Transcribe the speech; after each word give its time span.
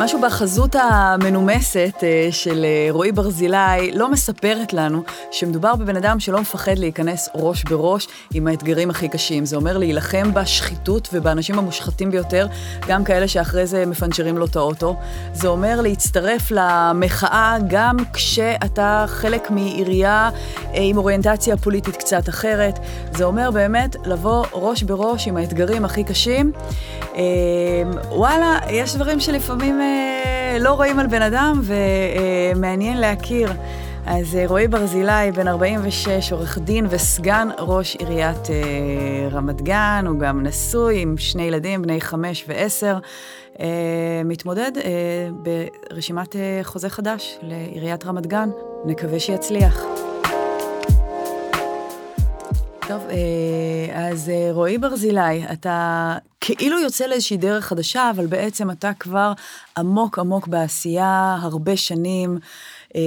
משהו 0.00 0.20
בחזות 0.20 0.76
המנומסת 0.78 1.94
אה, 2.02 2.28
של 2.30 2.64
אה, 2.64 2.86
רועי 2.90 3.12
ברזילי 3.12 3.92
לא 3.92 4.10
מספרת 4.10 4.72
לנו 4.72 5.02
שמדובר 5.30 5.76
בבן 5.76 5.96
אדם 5.96 6.20
שלא 6.20 6.40
מפחד 6.40 6.78
להיכנס 6.78 7.28
ראש 7.34 7.64
בראש 7.64 8.08
עם 8.34 8.46
האתגרים 8.46 8.90
הכי 8.90 9.08
קשים. 9.08 9.44
זה 9.44 9.56
אומר 9.56 9.78
להילחם 9.78 10.34
בשחיתות 10.34 11.08
ובאנשים 11.12 11.58
המושחתים 11.58 12.10
ביותר, 12.10 12.46
גם 12.88 13.04
כאלה 13.04 13.28
שאחרי 13.28 13.66
זה 13.66 13.86
מפנצ'רים 13.86 14.38
לו 14.38 14.44
את 14.44 14.56
האוטו. 14.56 14.96
זה 15.32 15.48
אומר 15.48 15.80
להצטרף 15.80 16.50
למחאה 16.50 17.56
גם 17.68 17.96
כשאתה 18.12 19.04
חלק 19.08 19.50
מעירייה 19.50 20.30
אה, 20.74 20.78
עם 20.80 20.96
אוריינטציה 20.96 21.56
פוליטית 21.56 21.96
קצת 21.96 22.28
אחרת. 22.28 22.78
זה 23.12 23.24
אומר 23.24 23.50
באמת 23.50 23.96
לבוא 24.04 24.46
ראש 24.52 24.82
בראש 24.82 25.28
עם 25.28 25.36
האתגרים 25.36 25.84
הכי 25.84 26.04
קשים. 26.04 26.52
וואלה, 28.10 28.58
יש 28.70 28.94
דברים 28.96 29.20
שלפעמים... 29.20 29.93
אה, 29.94 30.58
לא 30.60 30.72
רואים 30.72 30.98
על 30.98 31.06
בן 31.06 31.22
אדם 31.22 31.60
ומעניין 31.64 33.00
להכיר. 33.00 33.52
אז 34.06 34.36
אה, 34.36 34.44
רועי 34.46 34.68
ברזילי, 34.68 35.32
בן 35.34 35.48
46, 35.48 36.32
עורך 36.32 36.58
דין 36.58 36.86
וסגן 36.90 37.48
ראש 37.58 37.96
עיריית 37.96 38.50
אה, 38.50 39.28
רמת 39.30 39.62
גן, 39.62 40.04
הוא 40.08 40.18
גם 40.18 40.42
נשוי 40.42 41.00
עם 41.00 41.14
שני 41.18 41.42
ילדים, 41.42 41.82
בני 41.82 42.00
חמש 42.00 42.44
ועשר, 42.48 42.98
מתמודד 44.24 44.72
ברשימת 45.32 46.36
חוזה 46.62 46.88
חדש 46.88 47.38
לעיריית 47.42 48.06
רמת 48.06 48.26
גן. 48.26 48.48
נקווה 48.84 49.20
שיצליח. 49.20 49.84
טוב, 52.88 53.02
אה, 53.02 54.10
אז 54.10 54.28
אה, 54.28 54.48
רועי 54.52 54.78
ברזילי, 54.78 55.52
אתה 55.52 56.16
כאילו 56.40 56.78
יוצא 56.78 57.06
לאיזושהי 57.06 57.36
דרך 57.36 57.64
חדשה, 57.64 58.10
אבל 58.10 58.26
בעצם 58.26 58.70
אתה 58.70 58.90
כבר 58.98 59.32
עמוק 59.78 60.18
עמוק 60.18 60.48
בעשייה, 60.48 61.36
הרבה 61.40 61.76
שנים, 61.76 62.38
אה, 62.96 63.00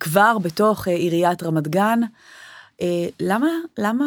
כבר 0.00 0.38
בתוך 0.38 0.88
עיריית 0.88 1.42
רמת 1.42 1.68
גן. 1.68 2.00
למה, 3.20 3.48
למה 3.78 4.04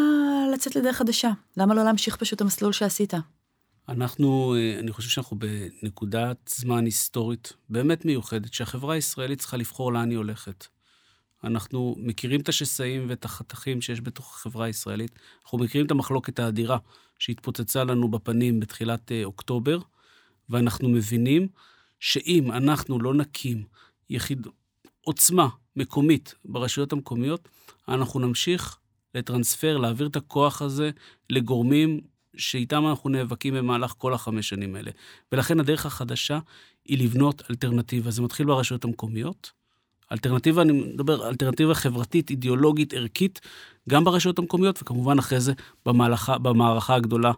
לצאת 0.53 0.75
לדרך 0.75 0.95
חדשה? 0.95 1.31
למה 1.57 1.73
לא 1.73 1.83
להמשיך 1.83 2.16
פשוט 2.16 2.41
המסלול 2.41 2.73
שעשית? 2.73 3.13
אנחנו, 3.89 4.55
אני 4.79 4.91
חושב 4.91 5.09
שאנחנו 5.09 5.38
בנקודת 5.39 6.38
זמן 6.55 6.85
היסטורית 6.85 7.53
באמת 7.69 8.05
מיוחדת, 8.05 8.53
שהחברה 8.53 8.94
הישראלית 8.94 9.39
צריכה 9.39 9.57
לבחור 9.57 9.94
לאן 9.94 10.09
היא 10.09 10.17
הולכת. 10.17 10.66
אנחנו 11.45 11.95
מכירים 11.97 12.41
את 12.41 12.49
השסעים 12.49 13.05
ואת 13.09 13.25
החתכים 13.25 13.81
שיש 13.81 14.01
בתוך 14.01 14.35
החברה 14.35 14.65
הישראלית. 14.65 15.11
אנחנו 15.43 15.57
מכירים 15.57 15.85
את 15.85 15.91
המחלוקת 15.91 16.39
האדירה 16.39 16.77
שהתפוצצה 17.19 17.83
לנו 17.83 18.11
בפנים 18.11 18.59
בתחילת 18.59 19.11
uh, 19.11 19.25
אוקטובר, 19.25 19.79
ואנחנו 20.49 20.89
מבינים 20.89 21.47
שאם 21.99 22.51
אנחנו 22.51 22.99
לא 22.99 23.13
נקים 23.13 23.63
יחיד, 24.09 24.47
עוצמה 25.01 25.47
מקומית 25.75 26.35
ברשויות 26.45 26.93
המקומיות, 26.93 27.49
אנחנו 27.88 28.19
נמשיך 28.19 28.77
לטרנספר, 29.16 29.77
להעביר 29.77 30.07
את 30.07 30.16
הכוח 30.16 30.61
הזה 30.61 30.89
לגורמים 31.29 32.01
שאיתם 32.38 32.88
אנחנו 32.88 33.09
נאבקים 33.09 33.53
במהלך 33.53 33.93
כל 33.97 34.13
החמש 34.13 34.49
שנים 34.49 34.75
האלה. 34.75 34.91
ולכן 35.31 35.59
הדרך 35.59 35.85
החדשה 35.85 36.39
היא 36.85 37.03
לבנות 37.03 37.43
אלטרנטיבה. 37.49 38.11
זה 38.11 38.21
מתחיל 38.21 38.45
ברשויות 38.45 38.85
המקומיות, 38.85 39.51
אלטרנטיבה, 40.11 40.61
אני 40.61 40.72
מדבר, 40.72 41.30
אלטרנטיבה 41.30 41.73
חברתית, 41.73 42.30
אידיאולוגית, 42.30 42.94
ערכית, 42.94 43.42
גם 43.89 44.03
ברשויות 44.03 44.39
המקומיות, 44.39 44.81
וכמובן 44.81 45.20
אחרי 45.20 45.39
זה 45.39 45.53
במהלכה, 45.86 46.38
במערכה 46.38 46.95
הגדולה 46.95 47.31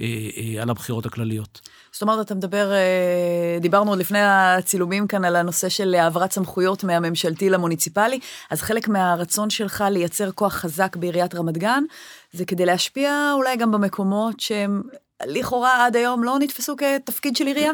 אה, 0.00 0.04
אה, 0.36 0.62
על 0.62 0.70
הבחירות 0.70 1.06
הכלליות. 1.06 1.60
זאת 1.92 2.02
אומרת, 2.02 2.26
אתה 2.26 2.34
מדבר, 2.34 2.72
אה, 2.72 3.58
דיברנו 3.60 3.90
עוד 3.90 3.98
לפני 3.98 4.18
הצילומים 4.22 5.06
כאן 5.06 5.24
על 5.24 5.36
הנושא 5.36 5.68
של 5.68 5.94
העברת 5.94 6.32
סמכויות 6.32 6.84
מהממשלתי 6.84 7.50
למוניציפלי, 7.50 8.18
אז 8.50 8.62
חלק 8.62 8.88
מהרצון 8.88 9.50
שלך 9.50 9.84
לייצר 9.90 10.30
כוח 10.32 10.54
חזק 10.54 10.96
בעיריית 10.96 11.34
רמת 11.34 11.58
גן, 11.58 11.84
זה 12.32 12.44
כדי 12.44 12.66
להשפיע 12.66 13.30
אולי 13.34 13.56
גם 13.56 13.72
במקומות 13.72 14.40
שהם 14.40 14.82
לכאורה 15.26 15.86
עד 15.86 15.96
היום 15.96 16.24
לא 16.24 16.38
נתפסו 16.40 16.76
כתפקיד 16.76 17.36
של 17.36 17.46
עירייה? 17.46 17.72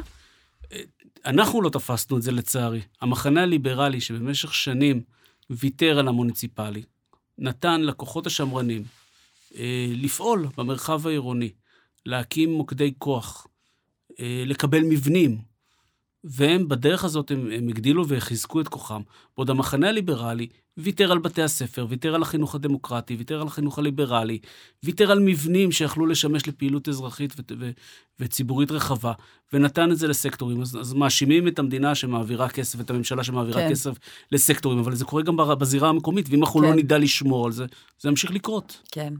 אנחנו 1.27 1.62
לא 1.62 1.71
תפסנו 1.71 2.17
את 2.17 2.23
זה 2.23 2.33
לצערי. 2.33 2.81
המחנה 3.01 3.43
הליברלי 3.43 4.01
שבמשך 4.01 4.55
שנים 4.55 5.03
ויתר 5.51 5.99
על 5.99 6.09
המוניציפלי, 6.09 6.83
נתן 7.39 7.81
לכוחות 7.81 8.27
השמרנים 8.27 8.83
אה, 9.57 9.87
לפעול 9.91 10.47
במרחב 10.57 11.07
העירוני, 11.07 11.51
להקים 12.07 12.53
מוקדי 12.53 12.93
כוח, 12.99 13.47
אה, 14.21 14.43
לקבל 14.47 14.81
מבנים, 14.81 15.39
והם 16.25 16.69
בדרך 16.69 17.05
הזאת, 17.05 17.31
הם, 17.31 17.51
הם 17.53 17.69
הגדילו 17.69 18.05
וחיזקו 18.09 18.61
את 18.61 18.69
כוחם. 18.69 19.03
בעוד 19.37 19.51
המחנה 19.51 19.89
הליברלי 19.89 20.47
ויתר 20.78 21.12
על 21.12 21.19
בתי 21.19 21.43
הספר, 21.43 21.87
ויתר 21.89 22.15
על 22.15 22.22
החינוך 22.22 22.55
הדמוקרטי, 22.55 23.16
ויתר 23.16 23.41
על 23.41 23.47
החינוך 23.47 23.78
הליברלי, 23.78 24.39
ויתר 24.84 25.11
על 25.11 25.19
מבנים 25.19 25.72
שיכלו 25.72 26.06
לשמש 26.06 26.49
לפעילות 26.49 26.89
אזרחית 26.89 27.33
ו- 27.33 27.55
ו- 27.59 27.71
וציבורית 28.21 28.71
רחבה, 28.71 29.12
ונתן 29.53 29.93
את 29.93 29.99
זה 29.99 30.09
לסקטורים. 30.09 30.62
אז, 30.62 30.77
אז 30.81 30.93
מאשימים 30.93 31.49
את 31.49 31.59
המדינה 31.59 31.94
שמעבירה 31.94 32.49
כסף, 32.49 32.81
את 32.81 32.91
הממשלה 32.91 33.25
שמעבירה 33.25 33.61
כן. 33.61 33.71
כסף 33.71 33.93
לסקטורים, 34.33 34.78
אבל 34.78 34.94
זה 34.94 35.05
קורה 35.05 35.22
גם 35.22 35.37
בזירה 35.37 35.89
המקומית, 35.89 36.27
ואם 36.31 36.43
אנחנו 36.43 36.61
לא 36.61 36.66
כן. 36.66 36.72
לא 36.72 36.78
נדע 36.78 36.99
לשמור 36.99 37.47
על 37.47 37.53
זה, 37.53 37.66
זה 38.00 38.09
ימשיך 38.09 38.31
לקרות. 38.31 38.83
כן. 38.93 39.15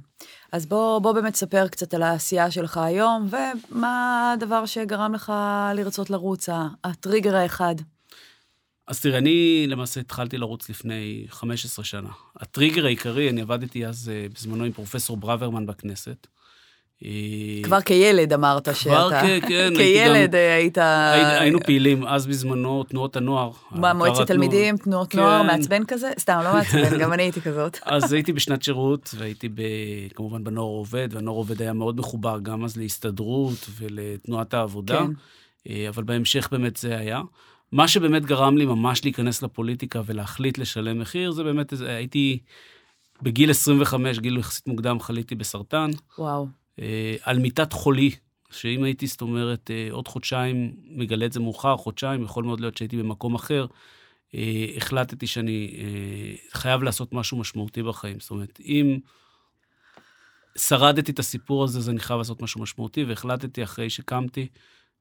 אז 0.53 0.67
בוא, 0.67 0.99
בוא 0.99 1.13
באמת 1.13 1.35
ספר 1.35 1.69
קצת 1.69 1.95
על 1.95 2.03
העשייה 2.03 2.51
שלך 2.51 2.77
היום, 2.77 3.29
ומה 3.31 4.33
הדבר 4.33 4.67
שגרם 4.67 5.15
לך 5.15 5.33
לרצות 5.75 6.11
לרוץ, 6.11 6.49
הטריגר 6.85 7.37
האחד. 7.37 7.75
אז 8.89 9.01
תראה, 9.01 9.19
אני 9.19 9.67
למעשה 9.69 10.01
התחלתי 10.01 10.39
לרוץ 10.39 10.69
לפני 10.69 11.27
15 11.29 11.85
שנה. 11.85 12.09
הטריגר 12.37 12.85
העיקרי, 12.85 13.31
אני 13.31 13.41
עבדתי 13.41 13.87
אז 13.87 14.11
אה, 14.15 14.27
בזמנו 14.35 14.65
עם 14.65 14.73
פרופסור 14.73 15.17
ברוורמן 15.17 15.67
בכנסת. 15.67 16.27
אה, 17.05 17.11
כבר 17.63 17.81
כילד 17.81 18.33
אמרת 18.33 18.69
שאתה... 18.75 18.81
כבר 18.81 19.11
כן. 19.49 19.75
כילד 19.77 20.31
גם, 20.31 20.39
היית... 20.39 20.79
היינו 21.41 21.61
פעילים 21.61 22.07
אז 22.07 22.27
בזמנו, 22.27 22.85
תנועות 22.85 23.17
הנוער. 23.17 23.51
מה, 23.71 23.93
מועצת 23.93 24.27
תלמידים, 24.27 24.77
תנועות 24.77 25.11
כן. 25.11 25.19
נוער, 25.19 25.43
מעצבן 25.43 25.85
כזה? 25.85 26.11
סתם, 26.19 26.41
לא 26.45 26.53
מעצבן, 26.53 26.99
גם 27.03 27.13
אני 27.13 27.23
הייתי 27.23 27.41
כזאת. 27.41 27.79
אז 27.85 28.13
הייתי 28.13 28.33
בשנת 28.33 28.63
שירות, 28.63 29.15
והייתי 29.19 29.49
ב, 29.49 29.63
כמובן 30.15 30.45
בנוער 30.45 30.69
עובד, 30.69 31.09
והנוער 31.13 31.37
עובד 31.37 31.63
היה 31.63 31.73
מאוד 31.73 31.99
מחובר 31.99 32.39
גם 32.43 32.65
אז 32.65 32.77
להסתדרות 32.77 33.67
ולתנועת 33.79 34.55
העבודה. 34.55 34.99
כן. 34.99 35.13
אה, 35.69 35.89
אבל 35.89 36.03
בהמשך 36.03 36.49
באמת 36.53 36.77
זה 36.77 36.97
היה. 36.97 37.21
מה 37.73 37.89
שבאמת 37.89 38.27
גרם 38.27 38.59
לי 38.59 38.67
ממש 38.67 39.05
להיכנס 39.05 39.43
לפוליטיקה 39.43 40.01
ולהחליט 40.07 40.59
לשלם 40.59 40.99
מחיר, 40.99 41.31
זה 41.31 41.45
באמת, 41.45 41.73
הייתי 41.87 42.39
בגיל 43.23 43.51
25, 43.51 44.19
גיל 44.19 44.39
יחסית 44.39 44.67
מוקדם, 44.67 45.01
חליתי 45.01 45.35
בסרטן. 45.35 45.91
וואו. 46.19 46.47
אה, 46.79 47.17
על 47.23 47.39
מיטת 47.39 47.73
חולי, 47.73 48.11
שאם 48.51 48.85
הייתי, 48.85 49.07
זאת 49.07 49.21
אומרת, 49.21 49.71
אה, 49.71 49.89
עוד 49.91 50.09
חודשיים, 50.09 50.73
מגלה 50.85 51.27
את 51.27 51.33
זה 51.33 51.41
מאוחר, 51.41 51.77
חודשיים, 51.77 52.23
יכול 52.23 52.45
מאוד 52.45 52.61
להיות 52.61 52.77
שהייתי 52.77 52.97
במקום 52.97 53.35
אחר, 53.35 53.67
אה, 54.35 54.67
החלטתי 54.77 55.27
שאני 55.27 55.77
אה, 55.79 56.59
חייב 56.59 56.83
לעשות 56.83 57.13
משהו 57.13 57.39
משמעותי 57.39 57.83
בחיים. 57.83 58.21
זאת 58.21 58.31
אומרת, 58.31 58.61
אם 58.61 58.99
שרדתי 60.59 61.13
את 61.13 61.19
הסיפור 61.19 61.65
הזה, 61.65 61.79
אז 61.79 61.89
אני 61.89 62.01
חייב 62.01 62.19
לעשות 62.19 62.43
משהו 62.43 62.63
משמעותי, 62.63 63.05
והחלטתי 63.05 63.63
אחרי 63.63 63.91
שקמתי, 63.91 64.49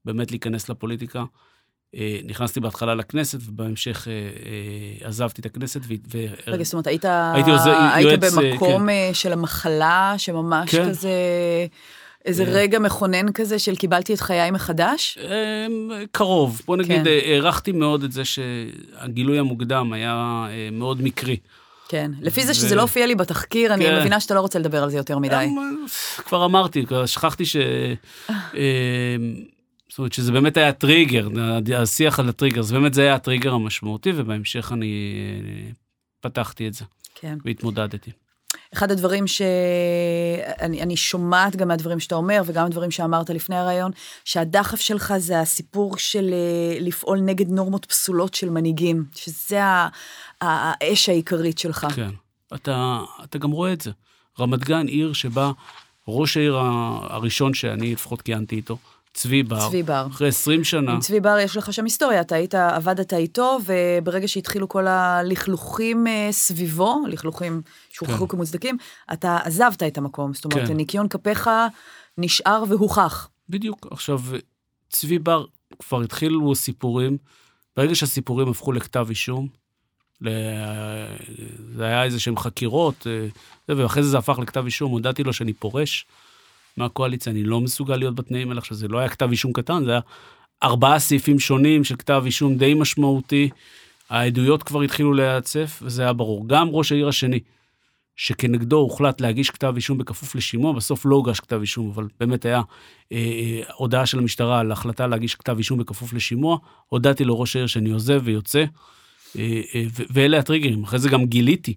באמת 0.04 0.30
להיכנס 0.30 0.68
לפוליטיקה. 0.68 1.24
אה, 1.94 2.18
נכנסתי 2.24 2.60
בהתחלה 2.60 2.94
לכנסת, 2.94 3.38
ובהמשך 3.46 4.08
אה, 4.08 4.12
אה, 4.12 5.08
עזבתי 5.08 5.40
את 5.40 5.46
הכנסת. 5.46 5.80
ו... 5.86 6.18
רגע, 6.46 6.64
זאת 6.64 6.72
אומרת, 6.72 6.86
היית, 6.86 7.04
היית 7.34 7.46
יועץ, 8.22 8.34
במקום 8.34 8.88
כן. 8.88 9.10
של 9.14 9.32
המחלה, 9.32 10.14
שממש 10.18 10.70
כן. 10.70 10.88
כזה... 10.88 11.10
איזה 12.24 12.44
רגע 12.44 12.78
מכונן 12.78 13.32
כזה 13.32 13.58
של 13.58 13.76
קיבלתי 13.76 14.14
את 14.14 14.20
חיי 14.20 14.50
מחדש? 14.50 15.18
קרוב. 16.12 16.62
בוא 16.66 16.76
נגיד, 16.76 17.04
כן. 17.04 17.10
הערכתי 17.26 17.72
מאוד 17.72 18.02
את 18.04 18.12
זה 18.12 18.22
שהגילוי 18.24 19.38
המוקדם 19.38 19.92
היה 19.92 20.46
מאוד 20.72 21.02
מקרי. 21.02 21.36
כן, 21.88 22.10
לפי 22.20 22.46
זה 22.46 22.54
שזה 22.54 22.74
לא 22.74 22.82
הופיע 22.82 23.06
לי 23.06 23.14
בתחקיר, 23.14 23.74
אני 23.74 23.84
כן. 23.84 23.98
מבינה 24.00 24.20
שאתה 24.20 24.34
לא 24.34 24.40
רוצה 24.40 24.58
לדבר 24.58 24.82
על 24.82 24.90
זה 24.90 24.96
יותר 24.96 25.18
מדי. 25.18 25.48
כבר 26.16 26.44
אמרתי, 26.44 26.86
שכחתי 27.06 27.44
ש... 27.46 27.56
זאת 29.98 30.00
אומרת 30.00 30.12
שזה 30.12 30.32
באמת 30.32 30.56
היה 30.56 30.72
טריגר, 30.72 31.28
השיח 31.76 32.20
על 32.20 32.28
הטריגר, 32.28 32.62
זה 32.62 32.74
באמת 32.74 32.94
זה 32.94 33.02
היה 33.02 33.14
הטריגר 33.14 33.52
המשמעותי, 33.52 34.12
ובהמשך 34.16 34.70
אני 34.72 35.14
אה, 35.44 35.70
פתחתי 36.20 36.68
את 36.68 36.74
זה. 36.74 36.84
כן. 37.14 37.38
והתמודדתי. 37.44 38.10
אחד 38.74 38.90
הדברים 38.90 39.26
שאני 39.26 40.96
שומעת 40.96 41.56
גם 41.56 41.68
מהדברים 41.68 42.00
שאתה 42.00 42.14
אומר, 42.14 42.42
וגם 42.46 42.66
הדברים 42.66 42.90
שאמרת 42.90 43.30
לפני 43.30 43.56
הרעיון, 43.56 43.92
שהדחף 44.24 44.80
שלך 44.80 45.14
זה 45.16 45.40
הסיפור 45.40 45.98
של 45.98 46.30
אה, 46.32 46.80
לפעול 46.80 47.20
נגד 47.20 47.50
נורמות 47.50 47.84
פסולות 47.84 48.34
של 48.34 48.50
מנהיגים, 48.50 49.04
שזה 49.14 49.60
האש 50.40 51.08
העיקרית 51.08 51.58
שלך. 51.58 51.86
כן, 51.94 52.10
אתה, 52.54 53.00
אתה 53.24 53.38
גם 53.38 53.50
רואה 53.50 53.72
את 53.72 53.80
זה. 53.80 53.90
רמת 54.40 54.64
גן, 54.64 54.86
עיר 54.86 55.12
שבה 55.12 55.52
ראש 56.08 56.36
העיר 56.36 56.56
הראשון 56.56 57.54
שאני 57.54 57.92
לפחות 57.92 58.22
כיהנתי 58.22 58.56
איתו, 58.56 58.78
צבי 59.18 59.42
בר. 59.42 59.68
צבי 59.68 59.82
בר. 59.82 60.06
אחרי 60.10 60.28
20 60.28 60.64
שנה. 60.64 60.92
עם 60.92 61.00
צבי 61.00 61.20
בר 61.20 61.38
יש 61.38 61.56
לך 61.56 61.72
שם 61.72 61.84
היסטוריה, 61.84 62.20
אתה 62.20 62.34
היית, 62.34 62.54
עבדת 62.54 63.12
איתו, 63.12 63.58
וברגע 63.64 64.28
שהתחילו 64.28 64.68
כל 64.68 64.86
הלכלוכים 64.86 66.06
אה, 66.06 66.28
סביבו, 66.30 67.02
לכלוכים 67.08 67.62
שהוכחו 67.90 68.28
כן. 68.28 68.36
כמוצדקים, 68.36 68.76
אתה 69.12 69.38
עזבת 69.44 69.82
את 69.82 69.98
המקום. 69.98 70.34
זאת 70.34 70.44
אומרת, 70.44 70.68
כן. 70.68 70.76
ניקיון 70.76 71.08
כפיך 71.08 71.50
נשאר 72.18 72.64
והוכח. 72.68 73.28
בדיוק. 73.48 73.86
עכשיו, 73.90 74.20
צבי 74.90 75.18
בר, 75.18 75.44
כבר 75.78 76.02
התחילו 76.02 76.54
סיפורים, 76.54 77.16
ברגע 77.76 77.94
שהסיפורים 77.94 78.48
הפכו 78.48 78.72
לכתב 78.72 79.06
אישום, 79.08 79.48
ל... 80.20 80.28
זה 81.76 81.84
היה 81.84 82.04
איזה 82.04 82.20
שהם 82.20 82.36
חקירות, 82.36 83.06
אה, 83.68 83.76
ואחרי 83.76 84.02
זה 84.02 84.08
זה 84.08 84.18
הפך 84.18 84.38
לכתב 84.38 84.64
אישום, 84.64 84.92
הודעתי 84.92 85.24
לו 85.24 85.32
שאני 85.32 85.52
פורש 85.52 86.06
מהקואליציה, 86.78 87.32
אני 87.32 87.44
לא 87.44 87.60
מסוגל 87.60 87.96
להיות 87.96 88.14
בתנאים 88.14 88.48
האלה. 88.48 88.58
עכשיו, 88.58 88.76
זה 88.76 88.88
לא 88.88 88.98
היה 88.98 89.08
כתב 89.08 89.30
אישום 89.30 89.52
קטן, 89.52 89.84
זה 89.84 89.90
היה 89.90 90.00
ארבעה 90.62 90.98
סעיפים 90.98 91.38
שונים 91.38 91.84
של 91.84 91.96
כתב 91.96 92.22
אישום 92.26 92.56
די 92.56 92.74
משמעותי. 92.74 93.48
העדויות 94.10 94.62
כבר 94.62 94.82
התחילו 94.82 95.12
להיעצף, 95.12 95.82
וזה 95.82 96.02
היה 96.02 96.12
ברור. 96.12 96.48
גם 96.48 96.68
ראש 96.68 96.92
העיר 96.92 97.08
השני, 97.08 97.40
שכנגדו 98.16 98.76
הוחלט 98.76 99.20
להגיש 99.20 99.50
כתב 99.50 99.72
אישום 99.76 99.98
בכפוף 99.98 100.34
לשימוע, 100.34 100.72
בסוף 100.72 101.06
לא 101.06 101.16
הוגש 101.16 101.40
כתב 101.40 101.60
אישום, 101.60 101.90
אבל 101.90 102.06
באמת 102.20 102.44
היה 102.44 102.62
אה, 103.12 103.16
אה, 103.16 103.62
הודעה 103.74 104.06
של 104.06 104.18
המשטרה 104.18 104.60
על 104.60 104.72
החלטה 104.72 105.06
להגיש 105.06 105.34
כתב 105.34 105.58
אישום 105.58 105.78
בכפוף 105.78 106.12
לשימוע. 106.12 106.58
הודעתי 106.86 107.24
לראש 107.24 107.56
העיר 107.56 107.66
שאני 107.66 107.90
עוזב 107.90 108.20
ויוצא, 108.24 108.64
אה, 109.38 109.60
אה, 109.74 109.84
ואלה 110.10 110.38
הטריגרים. 110.38 110.82
אחרי 110.84 110.98
זה 110.98 111.08
גם 111.08 111.26
גיליתי 111.26 111.74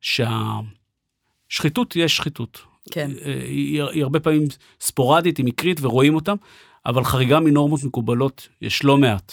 שהשחיתות 0.00 1.96
יש 1.96 2.16
שחיתות. 2.16 2.60
כן. 2.90 3.10
אה, 3.24 3.32
היא, 3.44 3.82
היא 3.82 4.02
הרבה 4.02 4.20
פעמים 4.20 4.42
ספורדית, 4.80 5.36
היא 5.36 5.46
מקרית 5.46 5.78
ורואים 5.82 6.14
אותם, 6.14 6.36
אבל 6.86 7.04
חריגה 7.04 7.40
מנורמות 7.40 7.84
מקובלות 7.84 8.48
יש 8.62 8.84
לא 8.84 8.96
מעט. 8.96 9.32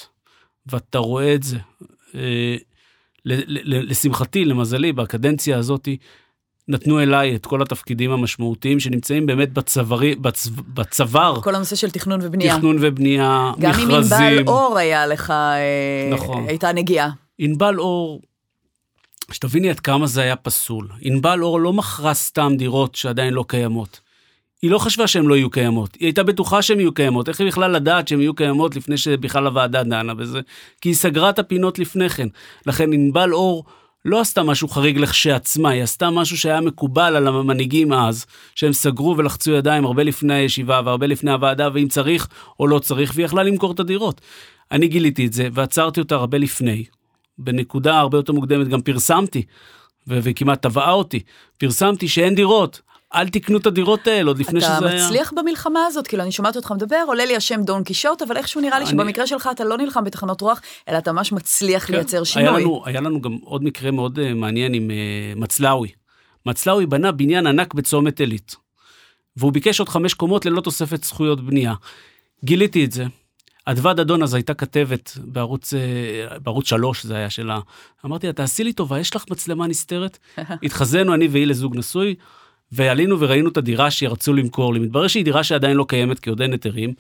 ואתה 0.66 0.98
רואה 0.98 1.36
את 1.36 1.44
זה. 1.44 1.58
אה, 2.16 2.56
לשמחתי, 3.26 4.46
למזלי, 4.46 4.94
בקדנציה 4.94 5.58
הזאת 5.58 5.88
נתנו 6.68 7.00
אליי 7.02 7.36
את 7.36 7.46
כל 7.46 7.62
התפקידים 7.62 8.12
המשמעותיים 8.12 8.80
שנמצאים 8.80 9.26
באמת 9.26 9.54
בצווארי, 9.54 10.16
בצו, 10.16 10.50
בצוואר, 10.74 11.42
כל 11.42 11.56
הנושא 11.56 11.76
של 11.76 11.92
תכנון 11.92 12.20
ובנייה. 12.24 12.58
תכנון 12.58 12.78
ובנייה, 12.80 13.52
גם 13.60 13.72
מכרזים. 13.72 14.18
עם 14.18 14.38
ענבל 14.38 14.48
אור 14.48 14.78
היה 14.78 15.08
לך, 15.08 15.32
אה, 15.32 16.10
נכון. 16.14 16.46
הייתה 16.48 16.72
נגיעה. 16.72 17.10
ענבל 17.38 17.80
אור, 17.80 18.22
שתביני 19.32 19.70
עד 19.70 19.80
כמה 19.80 20.08
זה 20.08 20.22
היה 20.22 20.36
פסול. 20.36 20.88
ענבל 21.02 21.44
אור 21.44 21.60
לא 21.60 21.74
מכרה 21.74 22.14
סתם 22.14 22.54
דירות 22.58 22.96
שעדיין 22.96 23.34
לא 23.34 23.46
קיימות. 23.48 24.00
היא 24.62 24.72
לא 24.72 24.78
חשבה 24.78 25.08
שהן 25.08 25.26
לא 25.26 25.36
יהיו 25.36 25.50
קיימות, 25.50 25.96
היא 26.00 26.06
הייתה 26.08 26.24
בטוחה 26.24 26.62
שהן 26.62 26.80
יהיו 26.80 26.94
קיימות. 26.94 27.30
איך 27.30 27.40
היא 27.40 27.48
בכלל 27.48 27.72
לדעת 27.72 28.08
שהן 28.08 28.22
יהיו 28.22 28.34
קיימות 28.34 28.76
לפני 28.76 28.98
שבכלל 28.98 29.48
הוועדה 29.48 29.84
דנה 29.84 30.14
בזה? 30.14 30.40
כי 30.82 30.90
היא 30.90 30.96
סגרה 30.96 31.30
את 31.30 31.40
הפינות 31.40 31.80
לפני 31.80 32.10
כן. 32.10 32.28
לכן 32.66 32.94
ענבל 32.94 33.34
אור 33.34 33.64
לא 34.06 34.22
עשתה 34.22 34.44
משהו 34.44 34.68
חריג 34.68 34.98
לכשעצמה, 34.98 35.70
היא 35.70 35.84
עשתה 35.84 36.10
משהו 36.10 36.38
שהיה 36.38 36.62
מקובל 36.62 37.16
על 37.16 37.28
המנהיגים 37.28 37.94
אז, 37.94 38.26
שהם 38.56 38.74
סגרו 38.74 39.18
ולחצו 39.18 39.52
ידיים 39.52 39.86
הרבה 39.86 40.04
לפני 40.04 40.34
הישיבה 40.34 40.82
והרבה 40.86 41.08
לפני 41.08 41.32
הוועדה, 41.32 41.70
ואם 41.74 41.88
צריך 41.88 42.28
או 42.60 42.68
לא 42.68 42.80
צריך, 42.80 43.12
והיא 43.16 43.26
יכלה 43.26 43.44
למכור 43.44 43.72
את 43.72 43.80
הדירות. 43.80 44.22
אני 44.72 44.88
גיליתי 44.88 45.26
את 45.26 45.34
זה 45.34 45.48
ועצרתי 45.54 46.00
אותה 46.00 46.16
הרבה 46.16 46.38
לפני. 46.38 46.84
בנקודה 47.38 48.00
הרבה 48.00 48.18
יותר 48.18 48.34
מוקדמת 48.34 48.68
גם 48.68 48.82
פרסמתי, 48.82 49.42
ו- 50.08 50.20
וכמעט 50.24 50.62
תבעה 50.62 50.92
אותי, 50.92 51.20
פרסמתי 51.58 52.08
שאין 52.08 52.36
דירות, 52.36 52.82
אל 53.16 53.30
תקנו 53.30 53.58
את 53.58 53.66
הדירות 53.66 54.08
האלה 54.08 54.28
עוד 54.30 54.38
לפני 54.40 54.60
אתה 54.60 54.76
שזה 54.78 54.88
היה. 54.90 55.06
מצליח 55.06 55.34
במלחמה 55.36 55.80
הזאת, 55.88 56.08
כאילו, 56.08 56.24
אני 56.24 56.32
שומעת 56.32 56.56
אותך 56.56 56.72
מדבר, 56.72 57.04
עולה 57.08 57.26
לי 57.26 57.36
השם 57.36 57.62
דון 57.64 57.84
קישוט, 57.84 58.22
אבל 58.22 58.38
איכשהו 58.38 58.62
נראה 58.62 58.80
לי 58.80 58.86
אני- 58.86 58.92
שבמקרה 58.92 59.28
שלך 59.28 59.50
אתה 59.52 59.64
לא 59.64 59.78
נלחם 59.78 60.04
בתחנות 60.04 60.42
רוח, 60.42 60.62
אלא 60.90 60.98
אתה 60.98 61.12
ממש 61.12 61.32
מצליח 61.32 61.86
כן. 61.88 61.94
לייצר 61.94 62.18
היה 62.18 62.26
שינוי. 62.26 62.62
לנו, 62.62 62.82
היה 62.86 63.02
לנו 63.02 63.22
גם 63.22 63.38
עוד 63.44 63.64
מקרה 63.64 63.92
מאוד 63.92 64.20
uh, 64.20 64.34
מעניין 64.36 64.74
עם 64.74 64.90
uh, 64.90 65.40
מצלאוי. 65.40 65.90
מצלאוי 66.46 66.86
בנה 66.86 67.12
בניין 67.12 67.48
ענק 67.48 67.74
בצומת 67.74 68.20
עילית, 68.20 68.56
והוא 69.38 69.54
ביקש 69.54 69.80
עוד 69.80 69.90
חמש 69.90 70.14
קומות 70.14 70.46
ללא 70.46 70.62
תוספת 70.62 71.04
זכויות 71.04 71.46
בנייה. 71.46 71.74
גיליתי 72.44 72.86
את 72.86 72.92
זה. 72.92 73.06
אדוה 73.66 73.94
דדון 73.94 74.24
אז 74.24 74.34
הייתה 74.34 74.54
כתבת 74.54 75.18
בערוץ, 75.24 75.74
אה, 75.74 76.40
בערוץ 76.40 76.70
שלוש, 76.70 77.06
זה 77.06 77.16
היה 77.16 77.30
שלה. 77.30 77.60
אמרתי 78.06 78.28
לה, 78.28 78.34
תעשי 78.34 78.64
לי 78.64 78.74
טובה, 78.74 79.00
יש 79.00 79.16
לך 79.16 79.26
מצלמה 79.32 79.68
נסתרת? 79.68 80.18
התחזינו 80.64 81.14
אני 81.14 81.28
והיא 81.28 81.48
לזוג 81.48 81.78
נשוי, 81.78 82.16
ועלינו 82.72 83.20
וראינו 83.20 83.50
את 83.50 83.58
הדירה 83.58 83.92
שרצו 83.92 84.34
למכור 84.34 84.74
לי. 84.74 84.80
מתברר 84.80 85.08
שהיא 85.08 85.26
דירה 85.26 85.44
שעדיין 85.44 85.78
לא 85.78 85.86
קיימת 85.88 86.20
כי 86.20 86.30
עוד 86.30 86.42
אין 86.42 86.52
היתרים, 86.52 86.94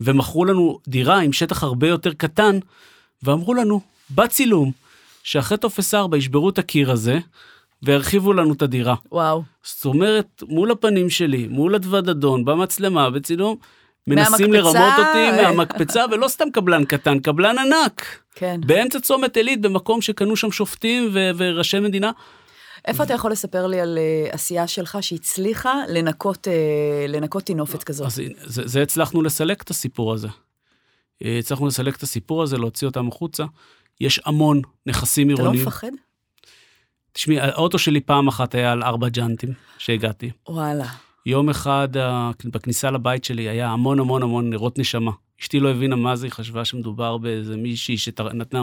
ומכרו 0.00 0.44
לנו 0.44 0.78
דירה 0.88 1.20
עם 1.20 1.32
שטח 1.32 1.62
הרבה 1.62 1.88
יותר 1.88 2.12
קטן, 2.12 2.58
ואמרו 3.22 3.54
לנו, 3.54 3.80
בצילום, 4.10 4.72
שאחרי 5.22 5.58
טופס 5.58 5.94
4 5.94 6.16
ישברו 6.16 6.48
את 6.48 6.58
הקיר 6.58 6.90
הזה, 6.90 7.18
והרחיבו 7.82 8.32
לנו 8.32 8.52
את 8.52 8.62
הדירה. 8.62 8.94
וואו. 9.12 9.42
זאת 9.62 9.84
אומרת, 9.84 10.42
מול 10.48 10.70
הפנים 10.70 11.10
שלי, 11.10 11.48
מול 11.50 11.74
אדוה 11.74 12.00
דדון, 12.00 12.44
במצלמה, 12.44 13.10
בצילום, 13.10 13.56
מנסים 14.08 14.52
לרמות 14.52 14.92
אותי 14.98 15.18
אה. 15.18 15.42
מהמקפצה, 15.42 16.04
ולא 16.10 16.28
סתם 16.28 16.50
קבלן 16.52 16.84
קטן, 16.84 17.18
קבלן 17.18 17.56
ענק. 17.58 18.22
כן. 18.34 18.60
באמצע 18.66 19.00
צומת 19.00 19.36
עילית, 19.36 19.60
במקום 19.60 20.00
שקנו 20.02 20.36
שם 20.36 20.52
שופטים 20.52 21.10
ו- 21.12 21.30
וראשי 21.36 21.80
מדינה. 21.80 22.10
איפה 22.84 23.02
אתה 23.02 23.14
יכול 23.14 23.32
לספר 23.32 23.66
לי 23.66 23.80
על 23.80 23.98
אה, 23.98 24.30
עשייה 24.32 24.66
שלך 24.66 24.98
שהצליחה 25.00 25.74
לנקות, 25.88 26.48
אה, 26.48 27.06
לנקות 27.08 27.44
טינופת 27.44 27.82
כזאת? 27.82 28.06
אז 28.06 28.20
זה, 28.44 28.62
זה 28.66 28.82
הצלחנו 28.82 29.22
לסלק 29.22 29.62
את 29.62 29.70
הסיפור 29.70 30.14
הזה. 30.14 30.28
הצלחנו 31.20 31.66
לסלק 31.66 31.96
את 31.96 32.02
הסיפור 32.02 32.42
הזה, 32.42 32.58
להוציא 32.58 32.86
אותם 32.86 33.08
החוצה. 33.08 33.44
יש 34.00 34.20
המון 34.24 34.62
נכסים 34.86 35.26
אתה 35.30 35.34
לא 35.34 35.38
עירוניים. 35.42 35.62
מפחד? 35.62 35.90
תשמעי, 37.12 37.40
האוטו 37.40 37.78
שלי 37.78 38.00
פעם 38.00 38.28
אחת 38.28 38.54
היה 38.54 38.72
על 38.72 38.82
ארבע 38.82 39.08
ג'אנטים 39.08 39.52
שהגעתי. 39.78 40.30
וואלה. 40.48 40.86
יום 41.28 41.48
אחד 41.48 41.88
בכניסה 42.44 42.90
לבית 42.90 43.24
שלי 43.24 43.48
היה 43.48 43.68
המון 43.70 44.00
המון 44.00 44.22
המון 44.22 44.50
נרות 44.50 44.78
נשמה. 44.78 45.10
אשתי 45.40 45.60
לא 45.60 45.70
הבינה 45.70 45.96
מה 45.96 46.16
זה, 46.16 46.26
היא 46.26 46.32
חשבה 46.32 46.64
שמדובר 46.64 47.18
באיזה 47.18 47.56
מישהי 47.56 47.96
שנתנה 47.96 48.62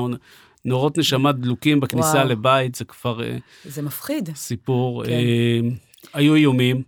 נורות 0.65 0.97
נשמה 0.97 1.31
דלוקים 1.31 1.79
בכניסה 1.79 2.17
וואו. 2.17 2.27
לבית, 2.27 2.75
זה 2.75 2.85
כבר 2.85 3.23
אה, 3.23 3.37
זה 3.65 3.81
מפחיד. 3.81 4.29
סיפור. 4.35 5.05
כן. 5.05 5.11
אה, 5.11 5.59
היו 6.13 6.35
איומים. 6.35 6.83